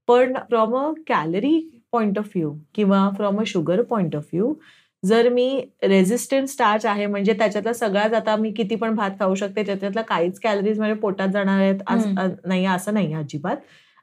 पण 0.07 0.33
from 0.49 0.75
a 0.77 0.91
calorie 1.07 1.81
point 1.91 2.19
of 2.19 2.25
view 2.25 2.53
किंवा 2.75 3.09
from 3.15 3.39
a 3.39 3.43
sugar 3.47 3.81
point 3.81 4.15
of 4.15 4.23
view 4.33 4.53
जर 5.05 5.29
मी 5.29 5.61
रेझिस्टंट 5.83 6.47
स्टार्च 6.47 6.85
आहे 6.85 7.05
म्हणजे 7.05 7.33
त्याच्यातला 7.33 7.73
सगळाच 7.73 8.13
आता 8.13 8.35
मी 8.35 8.51
किती 8.51 8.75
पण 8.75 8.95
भात 8.95 9.11
खाऊ 9.19 9.35
शकते 9.35 9.63
त्याच्यातला 9.65 10.01
काहीच 10.01 10.39
कॅलरीज 10.39 10.79
माझ्या 10.79 10.95
पोटात 10.95 11.27
जाणार 11.27 11.59
आहेत 11.59 11.79
नाही 12.45 12.65
असं 12.65 12.93
नाही 12.93 13.13
अजिबात. 13.13 13.57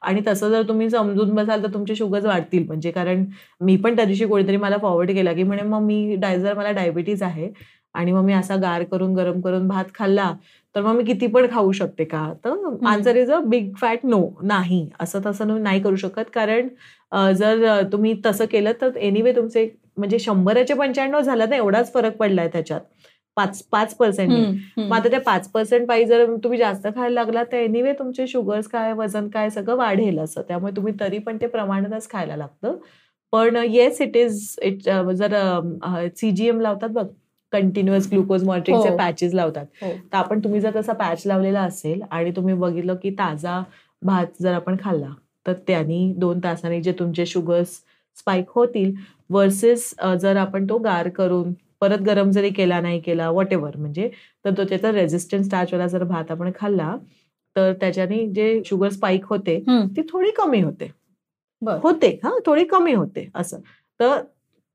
आणि 0.05 0.21
तसं 0.27 0.51
जर 0.51 0.63
तुम्ही 0.69 0.89
समजून 0.91 1.35
बसाल 1.35 1.63
तर 1.63 1.73
तुमचे 1.75 1.95
शुगर्स 1.97 2.25
वाढतील. 2.27 2.67
म्हणजे 2.67 2.91
कारण 2.91 3.25
मी 3.61 3.77
पण 3.77 3.97
त्या 3.97 4.05
दिवशी 4.05 4.27
कोणीतरी 4.27 4.57
मला 4.57 4.79
फॉरवर्ड 4.83 5.11
केला 5.13 5.33
की 5.33 5.43
म्हणे 5.43 5.63
मग 5.65 5.83
मी 5.83 6.17
डाय 6.21 6.39
जर 6.41 6.55
मला 6.59 6.71
डायबिटीज 6.73 7.23
आहे 7.23 7.51
आणि 7.95 8.13
मग 8.13 8.25
मी 8.25 8.33
असा 8.33 8.57
गार 8.57 8.83
करून 8.93 9.15
गरम 9.15 9.41
करून 9.41 9.67
भात 9.69 9.85
खाल्ला 9.95 10.33
तर 10.75 10.83
मग 10.83 10.97
मी 10.97 11.05
किती 11.05 11.27
पण 11.27 11.47
खाऊ 11.51 11.73
शकते 11.73 12.05
का? 12.05 12.33
तर 12.45 12.87
answer 12.89 13.17
is 13.17 13.31
a 13.33 13.39
big 13.47 13.73
fat 13.81 14.05
no 14.05 14.21
नाही. 14.43 14.89
असं 15.01 15.21
तसं 15.27 15.63
नाही 15.63 15.81
करू 15.83 15.97
शकत. 15.97 16.25
कारण 16.35 16.69
जर 17.35 17.83
तुम्ही 17.93 18.15
तसं 18.27 18.45
केलं 18.53 18.73
तर 18.81 18.97
एनिवे 18.97 19.33
तुमचे 19.37 19.69
म्हणजे 19.99 20.19
शंभराचे 20.19 20.75
पंच्याण्णव 20.75 21.21
झालं 21.21 21.49
ना 21.51 21.57
एवढाच 21.57 21.93
फरक 21.95 22.17
पडलाय 22.17 22.49
त्याच्यात. 22.53 22.81
पाच 23.37 23.63
पाच 23.73 23.95
पर्सेंट. 23.97 24.31
मग 24.79 24.93
आता 24.93 25.09
त्या 25.11 25.21
पाच 25.21 25.49
पर्सेंट 25.51 25.87
पायी 25.89 26.05
जर 26.05 26.35
तुम्ही 26.45 26.59
जास्त 26.59 26.87
खायला 26.87 27.15
लागला 27.15 27.43
तर 27.45 27.57
एनिवे 27.57 27.93
तुमचे 27.93 28.27
शुगर्स 28.27 28.67
काय 28.69 28.93
वजन 28.93 29.29
काय 29.29 29.51
सगळं 29.51 29.77
वाढेल 29.77 30.19
असं 30.19 30.43
त्यामुळे 30.49 30.77
तुम्ही 30.77 30.93
तरी 31.01 31.19
पण 31.19 31.37
ते 31.41 31.47
प्रमाणातच 31.47 32.09
खायला 32.11 32.37
लागतं 32.37 32.77
पण 33.33 33.57
येस 33.65 34.01
इट 34.01 34.17
इज 34.17 34.55
इट 34.63 34.89
जर 35.13 35.35
सीजीएम 36.17 36.61
लावतात 36.61 36.89
बघ 36.89 37.07
कंटिन्युअस 37.53 38.07
ग्लुकोज 38.11 38.45
मॉनिटरिंगचे. 38.45 38.97
पॅचेस 38.97 39.35
लावतात 39.35 39.67
हो. 39.83 39.91
तर 40.13 40.17
आपण 40.17 40.41
तुम्ही 40.45 40.61
जर 40.61 40.71
तसा 40.77 40.93
पॅच 40.93 41.23
लावलेला 41.27 41.61
असेल 41.63 42.01
आणि 42.11 42.31
तुम्ही 42.37 42.55
बघितलं 42.55 42.95
की 43.03 43.11
ताजा 43.19 43.63
भात 44.03 44.43
जर 44.43 44.53
आपण 44.53 44.77
खाल्ला 44.81 45.11
तर 45.47 45.53
त्यांनी 45.67 46.13
दोन 46.17 46.39
तासांनी 46.45 46.81
जे 46.83 46.93
तुमचे 46.99 47.27
शुगर्स 47.27 47.81
स्पाइक 48.17 48.51
होतील 48.55 48.93
वर्सेस 49.31 49.93
जर 50.21 50.37
आपण 50.37 50.69
तो 50.69 50.79
गार 50.79 51.09
करून 51.09 51.53
परत 51.81 51.99
गरम 51.99 52.31
जरी 52.31 52.51
केला 52.51 52.81
नाही 52.81 53.01
केला 53.01 53.31
वॉट 53.31 53.53
एव्हर 53.53 53.77
म्हणजे 53.77 54.09
तर 54.45 54.51
तो 54.51 54.65
त्याचा 54.65 54.93
रेझिस्टंट 54.93 55.45
स्टार्चवाला 55.45 55.87
जर 55.87 56.05
भात 56.05 56.31
आपण 56.31 56.51
खाल्ला 56.55 56.97
तर 57.57 57.73
त्याच्याने 57.73 58.27
जे 58.27 58.61
शुगर 58.67 58.89
स्पाइक 58.89 59.25
होते. 59.25 59.59
ती 59.97 60.03
थोडी 60.03 60.31
कमी 60.37 60.61
होते. 60.61 60.91
होते 61.83 62.09
हा 62.25 62.31
थोडी 62.47 62.65
कमी 62.65 62.93
होते 62.93 63.29
असं 63.35 63.59
तर 64.01 64.21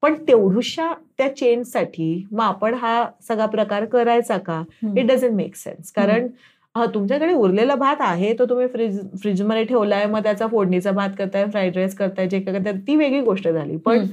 पण 0.03 0.13
तेवढूशा 0.27 0.93
त्या 1.17 1.27
चेंजसाठी 1.35 2.25
मग 2.31 2.43
आपण 2.43 2.73
हा 2.73 3.03
सगळा 3.27 3.45
प्रकार 3.45 3.85
करायचा 3.85 4.38
का. 4.38 4.62
इट 4.97 5.05
डझंट 5.07 5.35
मेक 5.35 5.55
सेन्स 5.55 5.91
कारण 5.91 6.27
हा 6.75 6.85
तुमच्याकडे 6.85 7.33
उरलेला 7.33 7.75
भात 7.75 7.97
आहे 7.99 8.33
तो 8.39 8.45
तुम्ही 8.45 8.67
फ्रीज 8.67 8.99
फ्रीजमध्ये 9.21 9.63
ठेवलाय 9.63 10.05
मग 10.05 10.23
त्याचा 10.23 10.47
फोडणीचा 10.47 10.91
भात 10.91 11.09
करताय 11.17 11.45
फ्राईड 11.45 11.77
राईस 11.77 11.95
करताय 11.95 12.27
जे 12.27 12.39
काय 12.39 12.53
करताय 12.53 12.73
ती 12.88 12.95
वेगळी 12.95 13.21
गोष्ट 13.21 13.47
झाली 13.49 13.77
पण. 13.77 14.05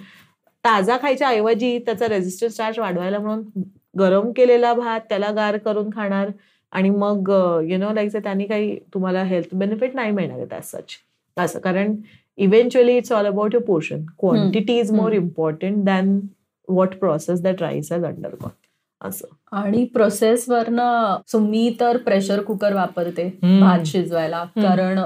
ताजा 0.66 0.96
खायच्या 1.02 1.28
ऐवजी 1.28 1.78
त्याचा 1.78 2.08
रेझिस्टन्स 2.08 2.52
स्टार्च 2.52 2.78
वाढवायला 2.78 3.18
म्हणून 3.18 3.62
गरम 3.98 4.30
केलेला 4.32 4.72
भात 4.74 5.00
त्याला 5.08 5.30
गार 5.30 5.56
करून 5.56 5.90
खाणार 5.90 6.28
आणि 6.72 6.90
मग 6.90 7.30
यु 7.68 7.78
नो 7.78 7.92
लाईक 7.92 8.16
त्यांनी 8.16 8.46
काही 8.46 8.76
तुम्हाला 8.94 9.22
हेल्थ 9.22 9.54
बेनिफिट 9.54 9.94
नाही 9.94 10.10
मिळणार 10.10 10.38
आहे 10.50 10.62
सच 10.62 10.96
असं 11.36 11.58
कारण 11.58 11.94
eventually 12.36 12.96
it's 12.96 13.12
all 13.12 13.26
about 13.26 13.54
your 13.54 13.64
portion 13.64 14.04
quantity 14.18 14.78
is 14.78 14.90
more. 14.92 15.12
Important 15.12 15.84
than 15.84 16.18
what 16.68 16.94
process 16.94 17.42
that 17.42 17.62
rice 17.62 17.92
has 17.92 18.04
undergone 18.04 18.50
असं. 19.00 19.26
आणि 19.52 19.84
प्रोसेस 19.84 20.48
वरनं 20.48 21.16
सो 21.26 21.38
मी 21.38 21.76
तर 21.80 21.96
प्रेशर 21.96 22.42
कुकर 22.42 22.74
वापरते. 22.74 23.28
भात 23.42 23.86
शिजवायला. 23.86 24.44
कारण 24.56 25.00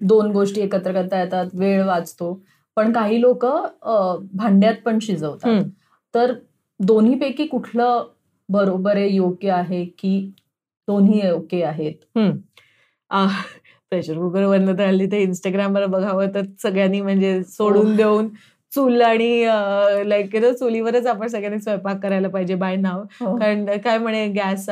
दोन 0.00 0.30
गोष्टी 0.32 0.60
एकत्र 0.60 0.92
करता 0.92 1.20
येतात 1.22 1.46
वेळ 1.54 1.84
वाचतो. 1.84 2.32
पण 2.76 2.92
काही 2.92 3.20
लोक 3.20 3.44
भांड्यात 4.34 4.74
पण 4.84 4.98
शिजवतात. 5.02 5.62
तर 6.14 6.32
दोन्हीपैकी 6.80 7.46
कुठलं 7.46 8.04
बरोबर 8.48 8.96
आहे 8.96 9.08
योग्य 9.08 9.50
आहे 9.50 9.84
की 9.98 10.18
दोन्ही 10.88 11.30
ओके 11.30 11.62
आहेत 11.62 12.28
प्रेशर 13.92 14.14
कुकर 14.14 14.44
वरनं 14.44 14.78
तर 14.78 14.86
हल्ली 14.86 15.06
ते 15.06 15.20
इंस्टाग्रामवर 15.22 15.86
बघावं 15.86 16.34
तर 16.34 16.42
सगळ्यांनी 16.62 17.00
म्हणजे 17.00 17.42
सोडून 17.44 17.86
हो. 17.86 17.96
देऊन 17.96 18.28
चूल 18.72 19.02
आणि 19.02 19.44
लाईक 20.04 20.36
चुलीवरच 20.58 21.06
आपण 21.06 21.28
सगळ्यांनी 21.28 21.58
स्वयंपाक 21.60 21.98
करायला 22.02 22.28
पाहिजे 22.28 22.54
बाय 22.54 22.76
नाव 22.76 23.02
हो. 23.20 23.36
कारण 23.38 23.64
काय 23.84 23.98
म्हणे 23.98 24.26
गॅस 24.28 24.68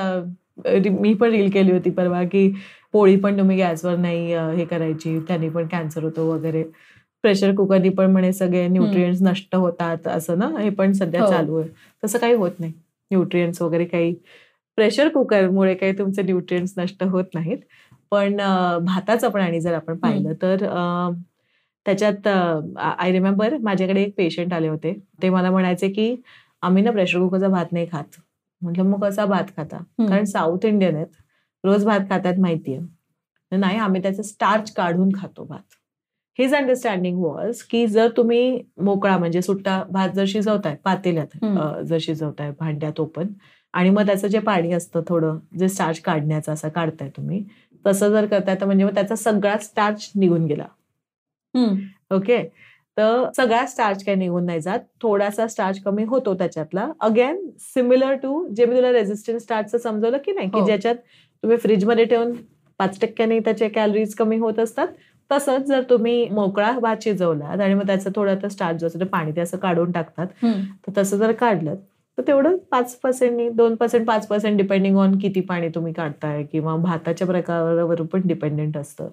मी 0.90 1.12
पण 1.14 1.30
रील 1.30 1.50
केली 1.50 1.72
होती 1.72 1.90
परवा 1.90 2.22
की 2.24 2.52
पोळी 2.92 3.16
पण 3.16 3.38
तुम्ही 3.38 3.56
गॅसवर 3.56 3.96
नाही 3.96 4.34
हे 4.56 4.64
करायची 4.64 5.18
त्यांनी 5.18 5.48
पण 5.48 5.66
कॅन्सर 5.66 6.04
होतो 6.04 6.26
वगैरे 6.32 6.62
प्रेशर 7.24 7.54
कुकरनी 7.54 7.88
पण 7.88 8.10
म्हणे 8.12 8.32
सगळे 8.32 8.66
न्यूट्रिएंट्स 8.68 9.22
नष्ट 9.22 9.54
होतात 9.54 10.06
असं 10.08 10.38
ना? 10.38 10.48
हे 10.58 10.70
पण 10.70 10.92
सध्या 10.92 11.20
हो. 11.22 11.30
चालू 11.30 11.56
आहे. 11.56 11.68
तसं 12.02 12.18
काही 12.18 12.34
होत 12.34 12.60
नाही. 12.60 12.72
न्यूट्रिएंट्स 13.10 13.62
वगैरे 13.62 13.84
काही. 13.84 14.14
प्रेशर 14.78 15.08
कुकरमुळे 15.08 15.74
काही 15.74 15.92
तुमचे 15.98 16.22
न्यूट्रिएंट्स 16.22 16.72
नष्ट 16.78 17.02
होत 17.04 17.24
नाहीत. 17.34 17.58
पण 18.10 18.36
भाताचं 18.84 19.28
पण 19.30 19.40
आणि 19.40 19.60
जर 19.60 19.74
आपण 19.74 19.96
पाहिलं 19.98 20.32
तर 20.42 20.64
त्याच्यात 21.86 22.26
आय 22.78 23.12
रिमेंबर 23.12 23.56
माझ्याकडे 23.62 24.02
एक 24.02 24.14
पेशंट 24.16 24.52
आले 24.54 24.68
होते. 24.68 24.92
ते 25.22 25.28
मला 25.30 25.50
म्हणायचे 25.50 25.88
की 25.92 26.14
आम्ही 26.62 26.82
ना 26.82 26.90
प्रेशर 26.90 27.18
कुकरचा 27.18 27.48
भात 27.48 27.72
नाही 27.72 27.86
खात. 27.92 28.20
म्हटलं 28.62 28.84
मग 28.84 29.02
कसा 29.04 29.24
भात 29.26 29.44
खाता. 29.56 29.76
कारण 30.08 30.24
साऊथ 30.24 30.64
इंडियन 30.66 30.96
आहेत. 30.96 31.06
रोज 31.64 31.84
भात 31.84 32.00
खातात 32.10 32.38
माहितीये. 32.38 32.78
नाही 33.52 33.78
आम्ही 33.78 34.02
त्याचं 34.02 34.22
स्टार्च 34.22 34.72
काढून 34.74 35.08
खातो 35.14 35.44
भात. 35.44 35.74
हिज 36.38 36.54
अंडरस्टँडिंग 36.54 37.18
वॉज 37.18 37.62
की 37.62 37.86
जर 37.86 38.08
तुम्ही 38.16 38.60
मोकळा 38.78 39.16
म्हणजे 39.18 39.42
सुट्टा 39.42 39.82
भात 39.90 40.08
जर 40.08 40.24
शिजवताय 40.26 40.74
पातेल्यात 40.84 41.36
जर 41.84 41.98
शिजवताय 42.00 42.50
भांड्यात 42.60 43.00
ओपन 43.00 43.26
आणि 43.74 43.90
मग 43.90 44.06
त्याचं 44.06 44.28
जे 44.28 44.38
पाणी 44.38 44.72
असतं 44.72 45.02
थोडं 45.08 45.38
जे 45.58 45.68
स्टार्च 45.68 46.00
काढण्याचं 46.00 46.52
असं 46.52 46.68
काढताय 46.68 47.08
तुम्ही 47.08 47.44
तसं 47.84 48.10
जर 48.10 48.26
करताय 48.26 48.56
तर 48.60 48.66
म्हणजे 48.66 48.84
मग 48.84 48.94
त्याचा 48.94 49.16
सगळा 49.16 49.56
स्टार्च 49.58 50.10
निघून 50.16 50.46
गेला. 50.46 50.64
ओके? 52.10 52.42
तर 52.96 53.24
सगळा 53.36 53.64
स्टार्च 53.66 54.04
काही 54.04 54.16
निघून 54.16 54.44
नाही 54.46 54.60
जात. 54.60 54.80
थोडासा 55.02 55.46
स्टार्च 55.46 55.80
कमी 55.82 56.04
होतो 56.04 56.34
त्याच्यातला. 56.34 56.86
अगेन 57.00 57.46
सिमिलर 57.74 58.14
टू 58.14 58.46
जे 58.56 58.66
मी 58.66 58.76
तुला 58.76 58.92
रेझिस्टन्स 58.92 59.42
स्टार्चचं 59.42 59.78
समजवलं 59.78 60.18
की 60.24 60.32
नाही 60.32 60.48
की 60.50 60.58
हो. 60.58 60.64
ज्याच्यात 60.66 60.94
तुम्ही 61.42 61.56
फ्रीजमध्ये 61.58 62.04
ठेवून 62.04 62.32
पाच 62.80 63.00
टक्क्याने 63.00 63.38
त्याचे 63.40 63.68
कॅलरीज 63.68 64.14
कमी 64.14 64.36
होत 64.38 64.58
असतात 64.58 64.88
तसंच 65.30 65.66
जर 65.66 65.82
तुम्ही 65.90 66.28
मोकळा 66.30 66.70
भात 66.78 67.02
शिजवलात 67.04 67.60
आणि 67.60 67.74
मग 67.74 67.86
त्याचं 67.86 68.10
थोडं 68.16 68.48
स्टार्च 68.48 68.80
जो 68.80 68.86
असतं 68.86 69.00
ते 69.00 69.04
पाणी 69.04 69.32
ते 69.36 69.40
असं 69.40 69.58
काढून 69.58 69.90
टाकतात. 69.92 70.26
तर 70.42 70.92
तसं 70.98 71.16
जर 71.18 71.32
काढलं 71.32 71.74
तर 72.18 72.22
तेवढं 72.26 72.56
पाच 72.70 72.94
पर्सेंटनी 73.00 73.48
दोन 73.48 73.74
पर्सेंट 73.74 74.06
पाच 74.06 74.26
पर्सेंट 74.28 74.56
डिपेंडिंग 74.56 74.96
ऑन 74.98 75.16
किती 75.18 75.40
पाणी 75.40 75.68
तुम्ही 75.74 75.92
काढताय 75.92 76.42
किंवा 76.52 76.74
भाताच्या 76.76 77.26
प्रकारावर 77.26 78.02
पण 78.02 78.26
डिपेंडेंट 78.28 78.76
असतं. 78.76 79.08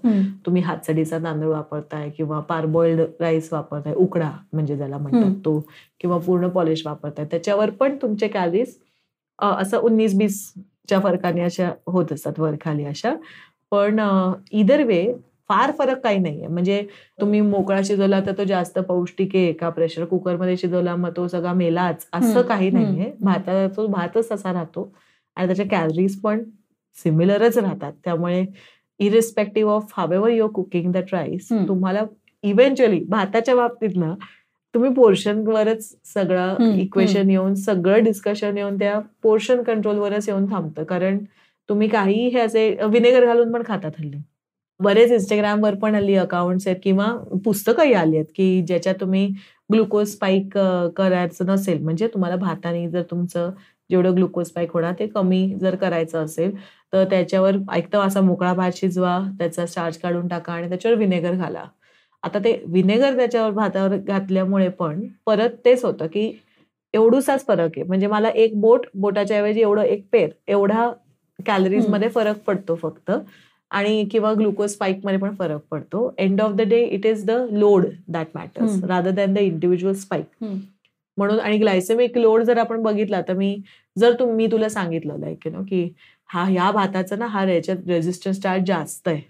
तुम्ही 0.46 0.62
हातसडीचा 0.62 1.18
तांदूळ 1.24 1.50
वापरताय 1.50 2.10
किंवा 2.10 2.40
पारबॉइल्ड 2.40 3.02
राईस 3.20 3.52
वापरताय 3.54 3.94
उकडा 3.96 4.32
म्हणजे 4.54 4.78
ज्याला 4.78 4.98
म्हणतात. 4.98 5.32
तो 5.46 5.60
किंवा 6.00 6.18
पूर्ण 6.18 6.48
पॉलिश 6.50 6.86
वापरताय 6.86 7.26
त्याच्यावर 7.32 7.70
पण 7.70 7.96
तुमचे 8.02 8.28
कॅलरीज 8.28 8.76
असं 9.40 9.78
उन्नीस 9.78 10.16
बीसच्या 10.18 11.00
फरकाने 11.00 11.42
अशा 11.42 11.72
होत 11.88 12.12
असतात 12.14 12.40
वर 12.40 12.56
खाली 12.62 12.86
अशा 12.86 13.14
पण 13.72 14.00
इधर 14.52 14.84
वे 14.84 15.02
फार 15.50 15.72
फरक 15.80 16.00
काही 16.04 16.20
नाहीये. 16.20 16.48
म्हणजे 16.48 16.82
तुम्ही 17.22 17.42
मोकळा 17.42 17.82
शिजवला 17.86 18.20
तर 18.26 18.32
तो 18.38 18.44
जास्त 18.44 18.80
पौष्टिक 18.80 19.36
आहे 19.36 19.52
का 19.54 19.70
प्रेशर 19.70 20.06
कुकरमध्ये 20.06 20.58
शिजवला 20.58 20.96
मग 20.96 21.12
तो 21.18 21.28
सगळा 21.28 21.54
मेलाच 21.54 22.08
असं 22.14 22.42
काही. 22.42 22.70
नाहीये. 22.72 23.12
भाता 23.22 23.68
तो 23.78 23.88
भातच 23.88 24.32
तसा 24.32 24.54
राहतो. 24.54 24.92
आणि 25.38 25.48
त्याच्या 25.48 25.66
कॅलरीज 25.72 26.20
पण 26.22 26.44
सिमिलरच 26.98 27.58
राहतात. 27.58 27.94
त्यामुळे 28.06 28.46
irrespective 29.00 29.72
of 29.72 29.92
however 30.14 30.30
you're 30.32 30.50
cooking 30.52 30.92
that 30.92 31.14
rice. 31.14 31.48
तुम्हाला 31.68 32.04
इव्हेंच्युअली 32.44 33.00
भाताच्या 33.10 33.56
बाबतीत 33.56 33.96
ना 33.96 34.14
तुम्ही 34.76 34.90
पोर्शनवरच 34.94 35.84
सगळं 36.14 36.74
इक्वेशन 36.80 37.30
येऊन 37.30 37.54
सगळं 37.56 38.04
डिस्कशन 38.04 38.58
येऊन 38.58 38.78
त्या 38.80 39.00
पोर्शन 39.24 39.62
कंट्रोलवरच 39.64 40.28
येऊन 40.30 40.46
थांबतं. 40.52 40.84
कारण 40.84 41.18
तुम्ही 41.70 41.88
काही 41.88 42.28
हे 42.28 42.40
असे 42.40 42.70
विनेगर 42.92 43.26
घालून 43.26 43.52
पण 43.54 43.64
खातात 43.68 43.92
हल्ली 44.00 44.18
बरेच 44.80 45.12
इंस्टाग्रामवर 45.12 45.76
पण 45.76 45.96
हल्ली 45.96 46.16
अकाउंट्स 46.18 46.68
आहेत 46.68 46.80
किंवा 46.84 47.06
पुस्तकंही 47.46 47.94
आली 47.94 48.16
आहेत 48.16 48.26
की 48.36 48.62
ज्याच्यात 48.68 48.96
तुम्ही 49.02 49.28
ग्लुकोज 49.70 50.12
स्पाईक 50.12 50.58
करायचं 50.98 51.46
नसेल. 51.48 51.82
म्हणजे 51.84 52.08
तुम्हाला 52.08 52.36
भाताने 52.36 52.88
जर 52.90 53.02
तुमचं 53.12 53.50
जेवढं 53.90 54.16
ग्लुकोज 54.16 54.48
स्पाईक 54.48 54.72
होणार 54.74 54.94
ते 55.00 55.08
कमी 55.08 55.48
जर 55.62 55.76
करायचं 55.76 56.24
असेल 56.24 56.56
तर 56.94 57.04
त्याच्यावर 57.10 57.56
ऐकतं 57.72 58.00
असा 58.00 58.22
मोकळा 58.22 58.54
भात 58.54 58.72
शिजवा 58.76 59.20
त्याचा 59.40 59.66
स्टार्च 59.66 59.98
काढून 60.00 60.28
टाका 60.28 60.54
आणि 60.54 60.70
त्याच्यावर 60.70 60.98
विनेगर 60.98 61.34
घाला. 61.34 61.64
आता 62.24 62.40
ते 62.44 62.54
विनेगर 62.68 63.16
त्याच्यावर 63.18 63.52
भातावर 63.52 63.96
घातल्यामुळे 63.98 64.68
पण 64.70 65.02
परत 65.26 65.50
तेच 65.66 65.84
होतं 65.86 66.08
की 66.14 66.32
एवढूसाच 66.94 67.46
फरक 67.48 67.78
आहे. 67.78 67.84
म्हणजे 67.84 68.08
मला 68.08 68.30
एक 68.36 68.60
बोट 68.62 68.86
बोटाच्या 68.96 69.38
ऐवजी 69.38 69.62
एवढं 69.62 69.82
एक 69.84 70.06
पेर 70.14 70.30
एवढा 70.48 70.90
कॅलरीजमध्ये 71.40 72.10
फरक 72.10 72.38
पडतो 72.48 72.76
फक्त. 72.76 73.12
आणि 73.72 74.04
किंवा 74.12 74.34
ग्लुकोज 74.34 74.72
स्पाईकमध्ये 74.72 75.20
पण 75.20 75.34
फरक 75.36 75.62
पडतो 75.72 76.14
end 76.18 76.42
of 76.42 76.52
the 76.52 76.62
day 76.70 76.82
it 76.86 77.06
is 77.06 77.26
the 77.26 77.32
load 77.52 77.86
that 78.08 78.28
matters. 78.36 78.84
Rather 78.84 79.12
than 79.12 79.34
the 79.34 79.38
individual 79.38 79.96
spike. 79.96 80.44
म्हणून 81.18 81.40
आणि 81.40 81.58
ग्लायसेमिक 81.58 82.18
लोड 82.18 82.42
जर 82.44 82.58
आपण 82.58 82.82
बघितला 82.84 83.22
तर 83.28 83.34
मी 83.34 83.56
जर 83.96 84.14
तुम 84.20 84.32
मी 84.36 84.48
तुला 84.52 84.70
सांगितलं 84.70 85.20
लाईक 85.20 85.48
यु 85.48 85.52
नो 85.52 85.64
की 85.70 85.90
हा 86.30 86.44
ह्या 86.44 86.72
भाताचा 86.72 87.16
ना 87.16 87.26
हा 87.26 87.44
याच्यात 87.46 87.88
रेजिस्टन्स 87.88 88.38
स्टार्ट 88.38 88.64
जास्त 88.68 89.08
आहे 89.08 89.22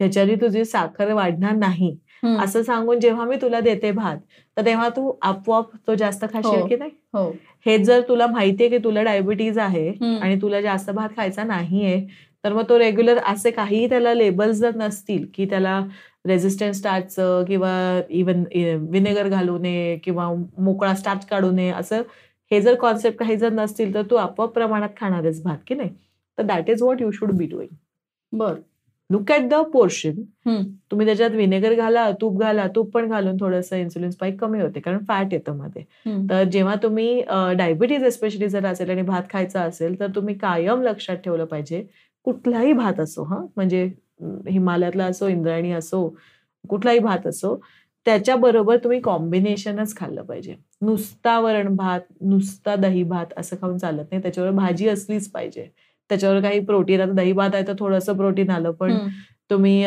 ह्याच्याने 0.00 0.34
तुझी 0.40 0.64
साखर 0.64 1.12
वाढणार 1.12 1.54
नाही. 1.56 1.96
असं 2.40 2.62
सांगून 2.62 3.00
जेव्हा 3.00 3.24
मी 3.24 3.36
तुला 3.42 3.60
देते 3.60 3.90
भात 3.92 4.16
तर 4.56 4.64
तेव्हा 4.66 4.88
तू 4.88 5.12
आपोआप 5.22 5.70
तो 5.86 5.94
जास्त 5.94 6.24
खाशील 6.32 6.60
हो. 6.60 6.66
की 6.66 6.76
नाही 6.76 6.90
हो 7.14 7.30
हे 7.66 7.76
जर 7.84 8.00
तुला 8.08 8.26
माहितीये 8.26 8.68
की 8.70 8.78
तुला 8.84 9.02
डायबिटीज 9.02 9.58
आहे. 9.58 9.88
आणि 10.20 10.40
तुला 10.42 10.60
जास्त 10.60 10.90
भात 10.90 11.08
खायचा 11.16 11.44
नाहीये 11.44 12.00
तर 12.44 12.52
मग 12.52 12.68
तो 12.68 12.78
रेग्युलर 12.78 13.18
असे 13.26 13.50
काहीही 13.50 13.88
त्याला 13.88 14.14
लेबल्स 14.14 14.56
जर 14.56 14.76
नसतील 14.76 15.26
की 15.34 15.46
त्याला 15.50 15.80
रेझिस्टन्स 16.26 16.78
स्टार्चचं 16.78 17.44
किंवा 17.48 18.00
इवन 18.10 18.44
विनेगर 18.90 19.28
घालू 19.28 19.58
नये 19.58 19.96
किंवा 20.04 20.28
मोकळा 20.58 20.94
स्टार्च 20.94 21.26
काढू 21.26 21.50
नये 21.50 21.70
असं 21.70 22.02
हे 22.50 22.60
जर 22.60 22.74
कॉन्सेप्ट 22.74 23.18
काही 23.18 23.36
जर 23.36 23.52
नसतील 23.52 23.94
तर 23.94 24.02
तू 24.10 24.16
आपोआप 24.16 24.52
प्रमाणात 24.54 24.88
खाणार 24.96 25.22
आहेस 25.24 25.42
भात 25.42 25.58
की 25.66 25.74
नाही? 25.74 25.90
तर 26.38 26.42
that 26.42 26.70
is 26.70 26.82
what 26.82 27.02
you 27.02 27.10
should 27.10 27.32
be 27.38 27.46
doing 27.46 27.74
बर. 28.32 28.54
Look 29.10 29.30
at 29.32 29.48
the 29.48 29.54
portion. 29.72 30.22
तुम्ही 30.90 31.06
त्याच्यात 31.06 31.30
विनेगर 31.30 31.74
घाला 31.74 32.10
तूप 32.20 32.40
घाला 32.40 32.66
तूप 32.76 32.90
पण 32.94 33.08
घालून 33.08 33.36
थोडंसं 33.40 33.76
इन्सुलिन 33.76 34.10
स्पाईक 34.10 34.40
कमी 34.40 34.60
होते 34.60 34.80
कारण 34.80 35.04
फॅट 35.08 35.32
येतं 35.32 35.56
मध्ये. 35.56 35.82
तर 36.30 36.42
जेव्हा 36.52 36.74
तुम्ही 36.82 37.20
डायबिटीज 37.58 38.04
एस्पेशली 38.04 38.48
जर 38.48 38.66
असेल 38.66 38.90
आणि 38.90 39.02
भात 39.02 39.22
खायचा 39.30 39.62
असेल 39.62 39.98
तर 40.00 40.10
तुम्ही 40.16 40.34
कायम 40.38 40.82
लक्षात 40.82 41.16
ठेवलं 41.24 41.44
पाहिजे 41.44 41.86
कुठलाही 42.28 42.72
भात 42.72 43.00
असो 43.00 43.22
हा 43.24 43.36
म्हणजे 43.56 43.84
हिमालयातला 44.48 45.04
असो 45.04 45.28
इंद्रायणी 45.28 45.70
असो 45.72 46.08
कुठलाही 46.64 46.98
भात 46.98 47.26
असो 47.26 47.54
त्याच्याबरोबर 48.06 48.76
तुम्ही 48.76 48.98
कॉम्बिनेशनच 49.00 49.94
खाल्लं 49.96 50.22
पाहिजे. 50.22 50.54
नुसता 50.82 51.38
वरण 51.40 51.74
भात 51.76 52.00
नुसता 52.20 52.74
दही 52.76 53.02
भात 53.02 53.32
असं 53.36 53.56
खाऊन 53.60 53.76
चालत 53.78 54.04
नाही. 54.10 54.22
त्याच्यावर 54.22 54.50
भाजी 54.50 54.88
असलीच 54.88 55.30
पाहिजे. 55.30 55.66
त्याच्यावर 56.10 56.40
काही 56.42 56.60
प्रोटीन 56.64 57.00
आता 57.00 57.12
दही 57.12 57.32
भात 57.32 57.54
आहे 57.54 57.66
तर 57.66 57.74
थोडंसं 57.78 58.16
प्रोटीन 58.16 58.50
आलं 58.50 58.70
पण. 58.70 58.92
तुम्ही 59.50 59.82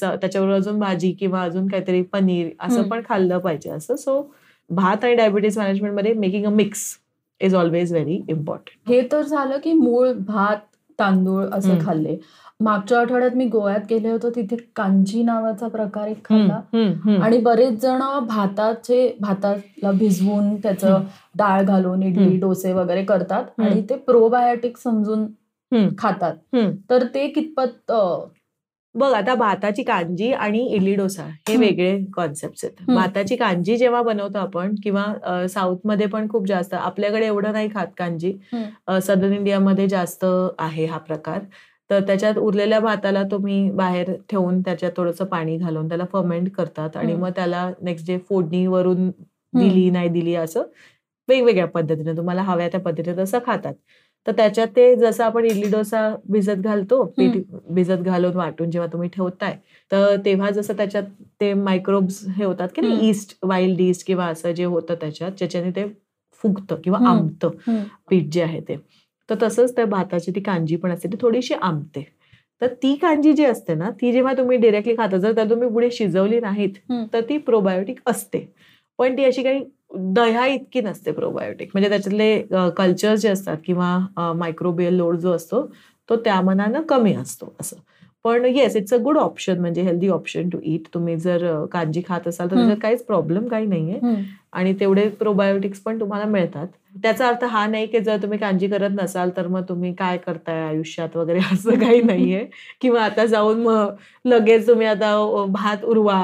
त्याच्यावर 0.00 0.52
अजून 0.54 0.78
भाजी 0.78 1.12
किंवा 1.12 1.42
अजून 1.42 1.66
काहीतरी 1.68 2.02
पनीर 2.02 2.50
असं. 2.60 2.88
पण 2.88 3.02
खाल्लं 3.08 3.38
पाहिजे 3.38 3.70
असं. 3.70 3.96
सो 3.96 4.20
भात 4.70 5.04
आणि 5.04 5.14
diabetes 5.14 5.58
मॅनेजमेंटमध्ये 5.58 6.12
making 6.14 6.46
a 6.46 6.50
mix 6.50 6.86
is 7.40 7.54
always 7.54 7.92
very 7.92 8.20
important 8.28 8.90
हे 8.90 9.00
तर 9.12 9.22
झालं 9.22 9.58
की 9.58 9.72
मूळ 9.72 10.12
भात 10.18 10.67
तांदूळ 10.98 11.44
असे. 11.52 11.78
खाल्ले 11.80 12.16
मागच्या 12.60 13.00
आठवड्यात 13.00 13.34
मी 13.36 13.44
गोव्यात 13.48 13.80
गेले 13.90 14.10
होते 14.10 14.30
तिथे 14.36 14.56
कांजी 14.76 15.22
नावाचा 15.22 15.68
प्रकार 15.68 16.06
एक 16.08 16.24
खाल्ला 16.24 16.60
आणि 17.22 17.38
बरेच 17.38 17.80
जण 17.82 18.02
भाताचे 18.28 19.16
भाताला 19.20 19.90
भिजवून 19.98 20.54
त्याचं. 20.56 21.02
डाळ 21.38 21.62
घालून 21.62 22.02
इडली. 22.02 22.36
डोसे 22.40 22.72
वगैरे 22.72 23.04
करतात. 23.04 23.44
आणि 23.58 23.82
ते 23.90 23.96
प्रोबायोटिक 24.06 24.76
समजून. 24.76 25.26
खातात. 25.98 26.34
तर 26.90 27.04
ते 27.14 27.26
कितपत 27.28 27.92
बघ 28.98 29.12
आता 29.14 29.34
भाताची 29.34 29.82
कांजी 29.82 30.30
आणि 30.32 30.64
इडली 30.66 30.94
डोसा 30.96 31.22
हे. 31.48 31.56
वेगळे 31.56 31.98
कॉन्सेप्ट 32.14 32.64
आहेत. 32.64 32.84
भाताची 32.88 33.36
कांजी 33.36 33.76
जेव्हा 33.76 34.02
बनवतो 34.02 34.38
आपण 34.38 34.74
किंवा 34.84 35.46
साऊथमध्ये 35.48 36.06
पण 36.06 36.28
खूप 36.28 36.46
जास्त 36.46 36.74
आपल्याकडे 36.74 37.26
एवढं 37.26 37.52
नाही 37.52 37.68
खात 37.74 37.86
कांजी. 37.98 38.32
सदर्न 39.02 39.32
इंडियामध्ये 39.32 39.88
जास्त 39.88 40.24
आहे 40.58 40.84
हा 40.86 40.98
प्रकार 40.98 41.40
तर 41.90 42.00
त्याच्यात 42.06 42.38
उरलेल्या 42.38 42.78
भाताला 42.80 43.22
तुम्ही 43.30 43.70
बाहेर 43.72 44.12
ठेवून 44.30 44.60
त्याच्यात 44.62 44.92
थोडंसं 44.96 45.24
पाणी 45.24 45.56
घालून 45.58 45.88
त्याला 45.88 46.04
फर्मेंट 46.12 46.50
करतात 46.52 46.96
आणि. 46.96 47.14
मग 47.14 47.30
त्याला 47.36 47.70
नेक्स्ट 47.82 48.06
डे 48.06 48.18
फोडणीवरून 48.28 49.10
दिली 49.54 49.88
नाही 49.90 50.08
दिली 50.08 50.34
असं 50.34 50.62
वेगवेगळ्या 51.28 51.66
पद्धतीने 51.66 52.16
तुम्हाला 52.16 52.42
हव्या 52.42 52.68
त्या 52.68 52.80
पद्धतीने 52.80 53.16
तसं 53.18 53.38
खातात 53.46 53.74
तर 54.26 54.32
त्याच्यात 54.32 54.68
ते 54.68 54.94
जसं 54.96 55.24
आपण 55.24 55.44
इडली 55.44 55.68
डोसा 55.70 56.08
भिजत 56.28 56.56
घालतो 56.56 57.02
पीठ 57.18 57.36
भिजत 57.70 58.02
घालून 58.02 58.34
वाटून 58.34 58.70
जेव्हा 58.70 58.88
तुम्ही 58.92 59.08
ठेवताय 59.08 59.56
तर 59.90 60.16
तेव्हा 60.24 60.50
जसं 60.50 60.76
त्याच्यात 60.76 61.04
ते 61.40 61.52
मायक्रोब्स 61.54 62.22
हे 62.28 62.44
होतात 62.44 62.68
की 62.74 62.82
नाही 62.82 63.08
ईस्ट 63.08 63.36
वाईल्ड 63.42 63.80
ईस्ट 63.80 64.06
किंवा 64.06 64.26
असं 64.26 64.52
जे 64.52 64.64
होतं 64.64 64.94
त्याच्यात 64.94 65.32
ज्याच्याने 65.32 65.70
ते 65.70 65.84
फुगतं 66.44 66.76
किंवा. 66.84 66.98
आंबतं 67.08 67.50
हम्म. 67.66 67.82
पीठ 68.10 68.28
जे 68.32 68.42
आहे 68.42 68.60
ते 68.60 68.76
तर 69.28 69.34
तसंच 69.42 69.74
त्या 69.76 69.84
भाताची 69.86 70.32
ती 70.34 70.40
कांजी 70.40 70.76
पण 70.76 70.90
असते 70.90 71.08
ती 71.08 71.16
थोडीशी 71.20 71.54
आंबते 71.54 72.04
तर 72.62 72.66
ती 72.82 72.94
कांजी 72.96 73.32
जी 73.32 73.44
असते 73.44 73.74
ना 73.74 73.90
ती 73.90 74.12
जेव्हा 74.12 74.32
तुम्ही 74.32 74.56
डिरेक्टली 74.58 74.94
खाता 74.96 75.16
जर 75.16 75.34
त्या 75.34 75.44
तुम्ही 75.44 75.68
पुढे 75.68 75.90
शिजवली 75.90 76.40
नाहीत. 76.40 76.74
तर 77.12 77.20
ती 77.28 77.38
प्रोबायोटिक 77.38 78.00
असते 78.06 78.46
पण 78.98 79.16
ती 79.16 79.24
अशी 79.24 79.42
काही 79.42 79.64
दह्या 79.94 80.46
इतकी 80.46 80.80
नसते 80.80 81.12
प्रोबायोटिक 81.12 81.70
म्हणजे 81.74 81.88
त्याच्यातले 81.88 82.70
कल्चर 82.76 83.14
जे 83.14 83.28
असतात 83.28 83.56
किंवा 83.66 84.32
मायक्रोबियल 84.36 84.94
लोड 84.94 85.16
जो 85.16 85.32
असतो 85.32 85.66
तो 86.08 86.16
त्या 86.16 86.40
मनानं 86.40 86.82
कमी 86.82 87.14
असतो 87.14 87.54
असं 87.60 87.76
पण 88.24 88.44
yes 88.44 88.76
it's 88.76 88.94
a 88.94 88.96
good 88.96 89.18
option 89.18 89.60
म्हणजे 89.60 89.82
हेल्दी 89.82 90.08
ऑप्शन 90.08 90.48
टू 90.48 90.58
ईट 90.62 90.86
तुम्ही 90.94 91.16
जर 91.16 91.64
कांजी 91.72 92.02
खात 92.08 92.26
असाल 92.28 92.50
तर. 92.50 92.56
त्याच्यात 92.56 92.76
काहीच 92.82 93.04
प्रॉब्लेम 93.04 93.46
काही 93.48 93.66
नाहीये. 93.66 93.98
आणि 94.52 94.72
तेवढे 94.80 95.08
प्रोबायोटिक्स 95.10 95.80
पण 95.80 96.00
तुम्हाला 96.00 96.24
मिळतात 96.24 96.66
त्याचा 97.02 97.26
अर्थ 97.28 97.44
हा 97.44 97.66
नाही 97.66 97.86
की 97.86 98.00
जर 98.00 98.16
तुम्ही 98.22 98.38
कांजी 98.38 98.68
करत 98.68 98.90
नसाल 98.92 99.30
तर 99.36 99.46
मग 99.46 99.62
तुम्ही 99.68 99.92
काय 99.94 100.16
करताय 100.18 100.60
आयुष्यात 100.62 101.16
वगैरे 101.16 101.38
असं 101.52 101.78
काही 101.80 102.00
नाहीये 102.02 102.44
किंवा 102.80 103.02
आता 103.04 103.26
जाऊन 103.26 103.60
मग 103.62 103.94
लगेच 104.24 104.66
तुम्ही 104.66 104.86
आता 104.86 105.12
भात 105.50 105.84
उरवा. 105.84 106.18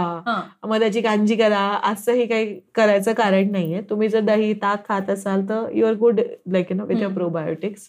मग 0.65 0.79
त्याची 0.79 1.01
कांजी 1.01 1.37
करा 1.37 1.61
असंही 1.85 2.27
काही 2.27 2.59
करायचं 2.75 3.13
कारण 3.13 3.51
नाहीये 3.53 3.81
तुम्ही 3.91 4.09
जर 4.09 4.21
दही 4.21 4.53
ताक 4.55 4.89
खात 4.89 5.11
असाल 5.11 5.49
तर 5.49 5.69
you 5.73 5.87
are 5.87 5.95
good 5.95 6.21
like 6.53 6.71
you 6.71 6.77
know 6.77 6.87
with 6.87 6.97
your. 6.97 7.13
Probiotics 7.15 7.89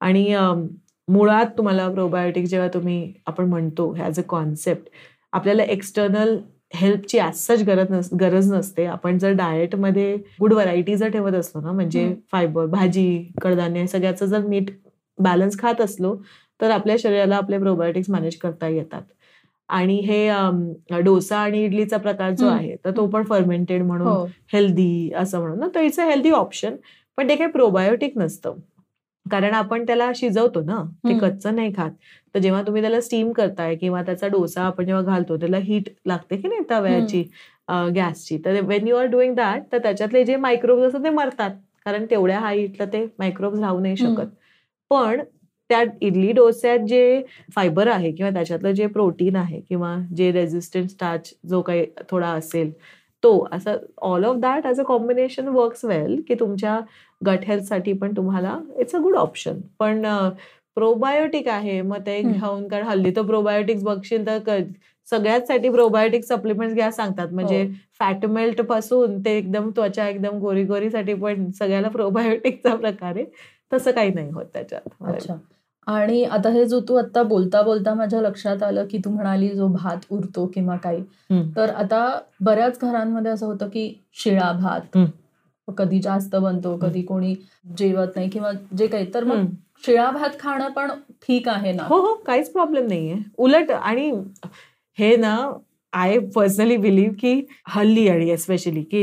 आणि 0.00 0.26
मुळात 1.08 1.46
तुम्हाला 1.58 1.88
प्रोबायोटिक 1.90 2.44
जेव्हा 2.46 2.68
तुम्ही 2.74 3.12
आपण 3.26 3.48
म्हणतो 3.48 3.94
ॲज 3.98 4.18
अ 4.18 4.22
कॉन्सेप्ट 4.28 4.88
आपल्याला 5.32 5.62
एक्सटर्नल 5.64 6.36
हेल्पची 6.72 7.18
सच 7.36 7.62
गरज 7.66 7.90
नस 7.90 8.08
गरज 8.20 8.52
नसते. 8.52 8.84
आपण 8.86 9.18
जर 9.18 9.32
डाएटमध्ये 9.36 10.16
गुड 10.40 10.52
व्हरायटी 10.52 10.96
जर 10.96 11.08
ठेवत 11.08 11.34
असलो 11.34 11.60
ना 11.62 11.72
म्हणजे. 11.72 12.14
फायबर 12.32 12.66
भाजी 12.66 13.06
कडधान्य 13.42 13.86
सगळ्याचं 13.86 14.26
जर 14.26 14.46
नीट 14.48 14.70
बॅलन्स 15.18 15.58
खात 15.58 15.80
असलो 15.80 16.14
तर 16.60 16.70
आपल्या 16.70 16.96
शरीराला 16.98 17.36
आपले 17.36 17.58
प्रोबायोटिक्स 17.58 18.10
मॅनेज 18.10 18.36
करता 18.36 18.68
येतात. 18.68 19.02
आणि 19.68 19.98
हे 20.00 21.00
डोसा 21.02 21.36
आणि 21.38 21.62
इडलीचा 21.64 21.96
प्रकार 21.96 22.30
जो. 22.34 22.46
आहे 22.46 22.74
तर 22.84 22.90
तो 22.96 23.06
पण 23.06 23.22
फर्मेंटेड 23.24 23.82
म्हणून 23.82 24.06
हो. 24.08 24.24
हेल्दी 24.52 25.10
असं 25.16 25.40
म्हणून. 25.40 25.58
ना 25.60 25.66
तर 25.74 25.80
इट्स 25.80 26.00
अ 26.00 26.04
हेल्दी 26.08 26.30
ऑप्शन 26.30 26.76
पण 27.18 27.28
ते 27.28 27.36
काही 27.36 27.50
प्रोबायोटिक 27.50 28.18
नसतं. 28.18 28.54
कारण 29.26 29.54
आपण 29.54 29.84
त्याला 29.86 30.10
शिजवतो 30.16 30.60
ना 30.62 30.82
ते. 31.08 31.18
कच्चं 31.18 31.54
नाही 31.56 31.72
खात. 31.76 31.90
तर 32.34 32.38
जेव्हा 32.40 32.62
तुम्ही 32.62 32.82
त्याला 32.82 33.00
स्टीम 33.00 33.30
करताय 33.32 33.74
किंवा 33.76 34.02
त्याचा 34.02 34.26
डोसा 34.28 34.62
आपण 34.62 34.86
जेव्हा 34.86 35.02
घालतो 35.04 35.36
त्याला 35.36 35.58
हीट 35.62 35.88
लागते 36.06 36.36
की 36.36 36.48
नाही 36.48 36.60
तव्याची 36.70 37.22
गॅसची. 37.96 38.38
तर 38.44 38.60
when 38.62 38.86
you 38.88 38.96
are 38.96 39.06
doing 39.06 39.34
that 39.34 39.62
तर 39.72 39.78
त्याच्यातले 39.78 40.24
जे 40.24 40.36
मायक्रोब्स 40.38 40.84
असतात 40.86 41.04
ते 41.04 41.10
मरतात. 41.10 41.50
कारण 41.84 42.04
तेवढ्या 42.10 42.38
हाईटला 42.40 42.84
ते 42.92 43.04
मायक्रोब्स 43.18 43.60
राहू 43.60 43.80
नाही. 43.80 43.96
शकत. 43.96 44.26
पण 44.90 45.20
त्या 45.70 45.82
इडली 46.02 46.32
डोस्यात 46.32 46.78
जे 46.88 47.22
फायबर 47.54 47.88
आहे 47.88 48.10
किंवा 48.12 48.30
त्याच्यातलं 48.30 48.72
जे 48.72 48.86
प्रोटीन 48.86 49.36
आहे 49.36 49.60
किंवा 49.60 49.96
जे 50.16 50.30
रेझिस्टंट 50.32 50.88
स्टार्च 50.90 51.32
जो 51.48 51.60
काही 51.62 51.84
थोडा 52.10 52.28
असेल 52.30 52.70
तो. 53.22 53.38
असं 53.52 53.76
all 54.02 54.24
of 54.24 54.36
that 54.36 54.66
as 54.66 54.80
a 54.80 54.84
combination 54.84 55.48
works 55.48 55.84
well 55.84 56.20
की 56.28 56.34
तुमच्या 56.34 56.78
गट 57.20 57.44
हेल्थसाठी 57.44 57.92
पण 57.92 58.16
तुम्हाला 58.16 58.58
इट्स 58.78 58.94
अ 58.94 58.98
गुड 58.98 59.16
ऑप्शन 59.16 59.60
पण 59.78 60.02
प्रोबायोटिक 60.76 61.48
आहे 61.48 61.80
मग 61.82 62.00
ते. 62.06 62.20
घेऊन 62.22 62.66
कारण 62.68 62.86
हल्ली 62.86 63.10
तर 63.16 63.22
प्रोबायोटिक्स 63.22 63.82
बघशील 63.82 64.26
तर 64.26 64.62
सगळ्याचसाठी 65.08 65.68
प्रोबायोटिक 65.68 66.24
सप्लिमेंट्स 66.24 66.74
घ्या 66.74 66.90
सांगतात. 66.92 67.28
म्हणजे 67.32 67.62
हो. 67.62 67.72
फॅट 68.00 68.24
मेल्टपासून 68.26 69.18
ते 69.24 69.36
एकदम 69.38 69.70
त्वचा 69.76 70.08
एकदम 70.08 70.38
गोरी 70.38 70.64
गोरीसाठी 70.64 71.14
पण 71.14 71.50
सगळ्याला 71.50 71.88
प्रोबायोटिकचा 71.92 72.74
प्रकार 72.76 73.16
आहे. 73.16 73.24
तसं 73.72 73.90
काही 73.90 74.12
नाही 74.14 74.30
होत 74.30 74.46
त्याच्यात. 74.54 74.88
अच्छा. 75.06 75.34
आणि 75.86 76.22
आता 76.24 76.48
हे 76.48 76.64
जो 76.64 76.80
तू 76.80 76.94
आता 76.94 77.22
बोलता 77.22 77.62
बोलता 77.62 77.94
माझ्या 77.94 78.20
लक्षात 78.20 78.62
आलं 78.62 78.86
की 78.90 78.98
तू 78.98 79.10
म्हणाली 79.10 79.48
जो 79.48 79.66
भात 79.68 80.04
उरतो 80.10 80.46
किंवा 80.46 80.76
काही. 80.76 81.02
तर 81.56 81.70
आता 81.70 82.18
बऱ्याच 82.40 82.78
घरांमध्ये 82.80 83.32
असं 83.32 83.46
होतं 83.46 83.68
की 83.68 83.92
शिळा 84.14 84.52
भात 84.52 84.96
कधी 85.68 86.00
जास्त 86.00 86.36
बनतो 86.36 86.76
कधी 86.76 87.02
कोणी 87.02 87.34
जेवत 87.76 88.16
नाही 88.16 88.28
किंवा 88.28 88.50
जे 88.78 88.86
काही 88.86 89.06
तर 89.14 89.24
मग. 89.24 89.44
शिळा 89.86 90.10
भात 90.10 90.30
खाणं 90.40 90.68
पण 90.68 90.90
ठीक 91.22 91.48
आहे 91.48 91.72
ना 91.72 91.82
हो 91.82 91.96
हो 92.00 92.14
काहीच 92.14 92.52
प्रॉब्लेम 92.52 92.86
नाहीये 92.86 93.16
उलट 93.38 93.70
आणि 93.70 94.10
हे 94.98 95.16
ना 95.16 95.36
आय 95.92 96.18
पर्सनली 96.34 96.76
बिलीव्ह 96.76 97.14
की 97.20 97.40
हल्ली 97.68 98.08
आणि 98.08 98.28
एस्पेशली 98.30 98.82
की 98.82 99.02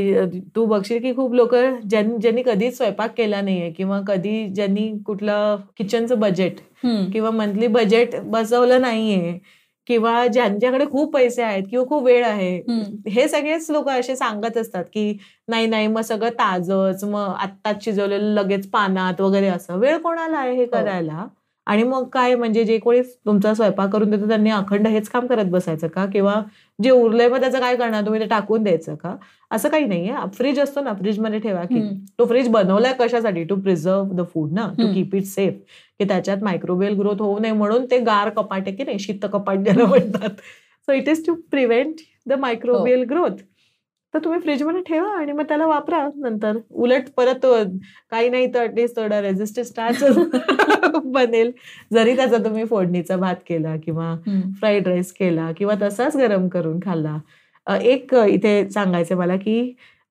तू 0.55 0.65
बघशील 0.65 1.01
की 1.01 1.13
खूप 1.15 1.33
लोक 1.33 1.55
ज्यांनी 1.55 2.17
ज्यांनी 2.17 2.43
कधीच 2.45 2.77
स्वयंपाक 2.77 3.13
केला 3.17 3.41
नाहीये 3.41 3.69
किंवा 3.71 3.99
कधी 4.07 4.47
ज्यांनी 4.47 4.91
कुठलं 5.05 5.57
किचनचं 5.77 6.19
बजेट. 6.19 6.55
किंवा 7.13 7.31
मंथली 7.31 7.67
बजेट 7.67 8.15
बसवलं 8.25 8.81
नाहीये 8.81 9.37
किंवा 9.87 10.25
ज्यांच्याकडे 10.27 10.85
खूप 10.85 11.13
पैसे 11.13 11.41
आहेत 11.43 11.63
किंवा 11.69 11.85
खूप 11.85 12.03
वेळ 12.03 12.25
आहे. 12.25 12.55
हे 13.09 13.27
सगळेच 13.27 13.69
लोक 13.71 13.89
असे 13.89 14.15
सांगत 14.15 14.57
असतात 14.57 14.83
की 14.93 15.17
नाही 15.47 15.67
नाही 15.67 15.87
मग 15.87 16.01
सगळं 16.01 16.29
ताजच 16.29 17.03
मग 17.03 17.33
आत्ताच 17.39 17.83
शिजवलेलं 17.85 18.33
लगेच 18.33 18.69
पानात 18.69 19.21
वगैरे 19.21 19.47
असं 19.47 19.77
वेळ 19.79 19.97
कोणाला 19.97 20.37
आहे 20.37 20.55
हे 20.55 20.65
करायला 20.65 21.25
आणि 21.67 21.83
मग 21.83 22.07
काय 22.09 22.35
म्हणजे 22.35 22.63
जे 22.65 22.77
कोणी 22.77 23.01
तुमचा 23.25 23.53
स्वयंपाक 23.53 23.89
करून 23.93 24.09
देतो 24.11 24.27
त्यांनी 24.27 24.49
अखंड 24.49 24.87
हेच 24.87 25.09
काम 25.09 25.27
करत 25.27 25.45
बसायचं 25.45 25.87
का? 25.87 26.05
किंवा 26.05 26.41
जे 26.79 26.89
उरलंय 26.89 27.27
मग 27.27 27.39
त्याचं 27.39 27.59
काय 27.59 27.75
करणार? 27.75 28.05
तुम्ही 28.05 28.21
ते 28.21 28.25
टाकून 28.25 28.63
द्यायचं 28.63 28.95
का? 28.95 29.15
असं 29.51 29.69
काही 29.69 29.85
नाहीये. 29.85 30.13
फ्रीज 30.33 30.59
असतो 30.59 30.81
ना 30.81 30.93
फ्रीजमध्ये 30.93 31.39
ठेवा 31.39 31.63
की. 31.63 31.81
तो 32.19 32.25
फ्रीज 32.25 32.47
बनवलाय 32.49 32.93
कशासाठी? 32.99 33.43
टू 33.43 33.55
प्रिझर्व 33.55 34.13
द 34.13 34.25
फूड 34.33 34.51
ना? 34.53 34.67
टू. 34.77 34.93
कीप 34.93 35.15
इट 35.15 35.25
सेफ 35.25 35.53
की 35.99 36.05
त्याच्यात 36.07 36.43
मायक्रोवेल 36.43 36.97
ग्रोथ 36.99 37.21
होऊ 37.21 37.39
नये 37.39 37.51
म्हणून 37.51 37.85
ते 37.91 37.99
गार 37.99 38.29
कपाट 38.29 38.67
आहे 38.67 38.75
की 38.75 38.83
नाही? 38.83 38.99
शीत 38.99 39.25
कपाट 39.33 39.59
ज्याला 39.59 39.85
म्हणतात. 39.85 40.29
So 40.87 40.91
it 40.91 41.09
is 41.09 41.25
to 41.27 41.35
prevent 41.51 41.95
the 42.27 42.33
microbial 42.33 43.03
growth 43.09 43.43
तर 44.13 44.19
तुम्ही 44.23 44.39
फ्रीजमध्ये 44.41 44.81
ठेवा 44.87 45.09
आणि 45.17 45.31
मग 45.31 45.43
त्याला 45.47 45.65
वापरा 45.67 46.07
नंतर. 46.15 46.57
उलट 46.71 47.09
परत 47.17 47.45
काही 48.11 48.29
नाही 48.29 48.53
तर 48.53 48.63
ऍटलिस्ट 48.63 48.95
थोडा 48.95 49.21
रेजिस्टंट 49.21 49.65
स्टार्च 49.65 50.03
बनेल. 51.05 51.51
जरी 51.93 52.15
त्याचा 52.15 52.37
तुम्ही 52.45 52.65
फोडणीचा 52.65 53.17
भात 53.17 53.35
केला 53.47 53.75
किंवा. 53.85 54.15
फ्राईड 54.59 54.87
राईस 54.87 55.11
केला 55.13 55.51
किंवा 55.57 55.75
तसाच 55.81 56.17
गरम 56.17 56.47
करून 56.47 56.79
खाल्ला. 56.85 57.17
एक 57.67 58.13
इथे 58.15 58.69
सांगायचं 58.69 59.17
मला 59.17 59.35
की 59.37 59.61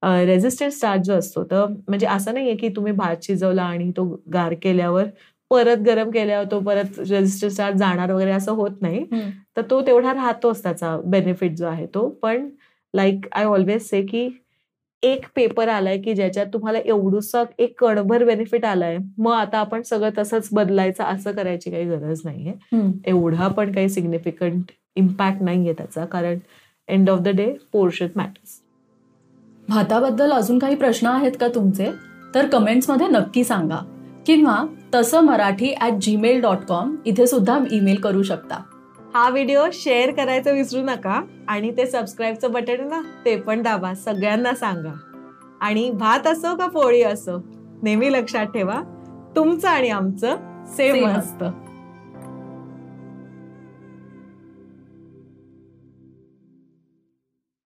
रेझिस्टंट 0.02 0.72
स्टार्च 0.72 1.02
जो 1.06 1.14
असतो 1.14 1.42
तर 1.44 1.64
म्हणजे 1.88 2.06
असं 2.06 2.34
नाहीये 2.34 2.54
की 2.56 2.68
तुम्ही 2.76 2.92
भात 2.92 3.16
शिजवला 3.22 3.62
आणि 3.62 3.90
तो 3.96 4.04
गार 4.32 4.54
केल्यावर 4.62 5.04
परत 5.50 5.76
गरम 5.86 6.10
केल्यावर 6.10 6.44
तो 6.50 6.58
परत 6.60 6.98
रेझिस्टंट 7.00 7.52
स्टार्च 7.52 7.76
जाणार 7.76 8.12
वगैरे 8.12 8.30
असं 8.32 8.52
होत 8.52 8.82
नाही. 8.82 9.04
तर 9.56 9.62
तो 9.70 9.80
तेवढा 9.86 10.12
राहतोच 10.14 10.62
त्याचा 10.62 10.96
बेनिफिट 11.04 11.56
जो 11.56 11.66
आहे 11.66 11.86
तो. 11.94 12.08
पण 12.22 12.48
लाईक 12.94 13.26
आय 13.32 13.44
ऑलवेज 13.44 13.82
से 13.82 14.02
की 14.02 14.28
एक 15.02 15.26
पेपर 15.36 15.68
आलाय 15.68 15.98
की 15.98 16.14
ज्याच्यात 16.14 16.46
तुम्हाला 16.52 16.78
एवढूसा 16.84 17.42
एक 17.58 17.80
कणभर 17.80 18.24
बेनिफिट 18.24 18.64
आलाय. 18.64 18.96
मग 19.18 19.32
आता 19.32 19.58
आपण 19.58 19.82
सगळं 19.82 20.10
तसंच 20.18 20.48
बदलायचं 20.52 21.04
असं 21.04 21.32
करायची 21.32 21.70
काही 21.70 21.84
गरज 21.84 22.20
नाहीये. 22.24 22.52
एवढा 23.06 23.48
पण 23.48 23.72
काही 23.72 23.88
सिग्निफिकंट 23.88 24.70
इम्पॅक्ट 24.96 25.42
नाहीये 25.42 25.72
त्याचा. 25.72 26.04
कारण 26.04 26.38
end 26.88 27.10
of 27.10 27.18
the 27.18 27.28
day 27.28 27.52
portion 27.72 28.06
matters 28.16 28.60
भाताबद्दल 29.68 30.32
अजून 30.32 30.58
काही 30.58 30.76
प्रश्न 30.76 31.06
आहेत 31.06 31.32
का 31.40 31.48
तुमचे? 31.48 31.90
तर 32.34 32.46
कमेंट्समध्ये 32.48 33.06
नक्की 33.06 33.44
सांगा. 33.44 33.78
किंवा 34.26 34.64
तसं 34.94 35.20
Marathi 35.20 35.74
at 35.80 35.92
Gmail 35.92 36.40
dot 36.40 36.64
com 36.68 36.96
इथे 37.06 37.26
सुद्धा 37.26 37.58
ईमेल 37.72 38.00
करू 38.00 38.22
शकता. 38.22 38.62
हा 39.18 39.28
व्हिडिओ 39.28 39.66
शेअर 39.72 40.10
करायचं 40.10 40.52
विसरू 40.52 40.82
नका 40.82 41.22
आणि 41.48 41.76
ते 41.76 41.86
सबस्क्राईबचं 41.86 42.52
बटन 42.52 42.88
ना 42.88 43.00
ते 43.24 43.36
पण 43.36 43.62
दाबा. 43.62 43.94
सगळ्यांना 43.94 44.54
सांगा. 44.54 44.92
आणि 45.60 45.90
भात 45.90 46.26
असो 46.26 46.56
का 46.56 46.66
पोळी 46.66 47.02
असो 47.02 47.42
नेहमी 47.82 48.12
लक्षात 48.12 48.46
ठेवा 48.46 48.80
तुमचं 49.36 49.68
आणि 49.68 49.88
आमचं 49.88 50.36
सेम 50.76 51.06
असतं. 51.06 51.50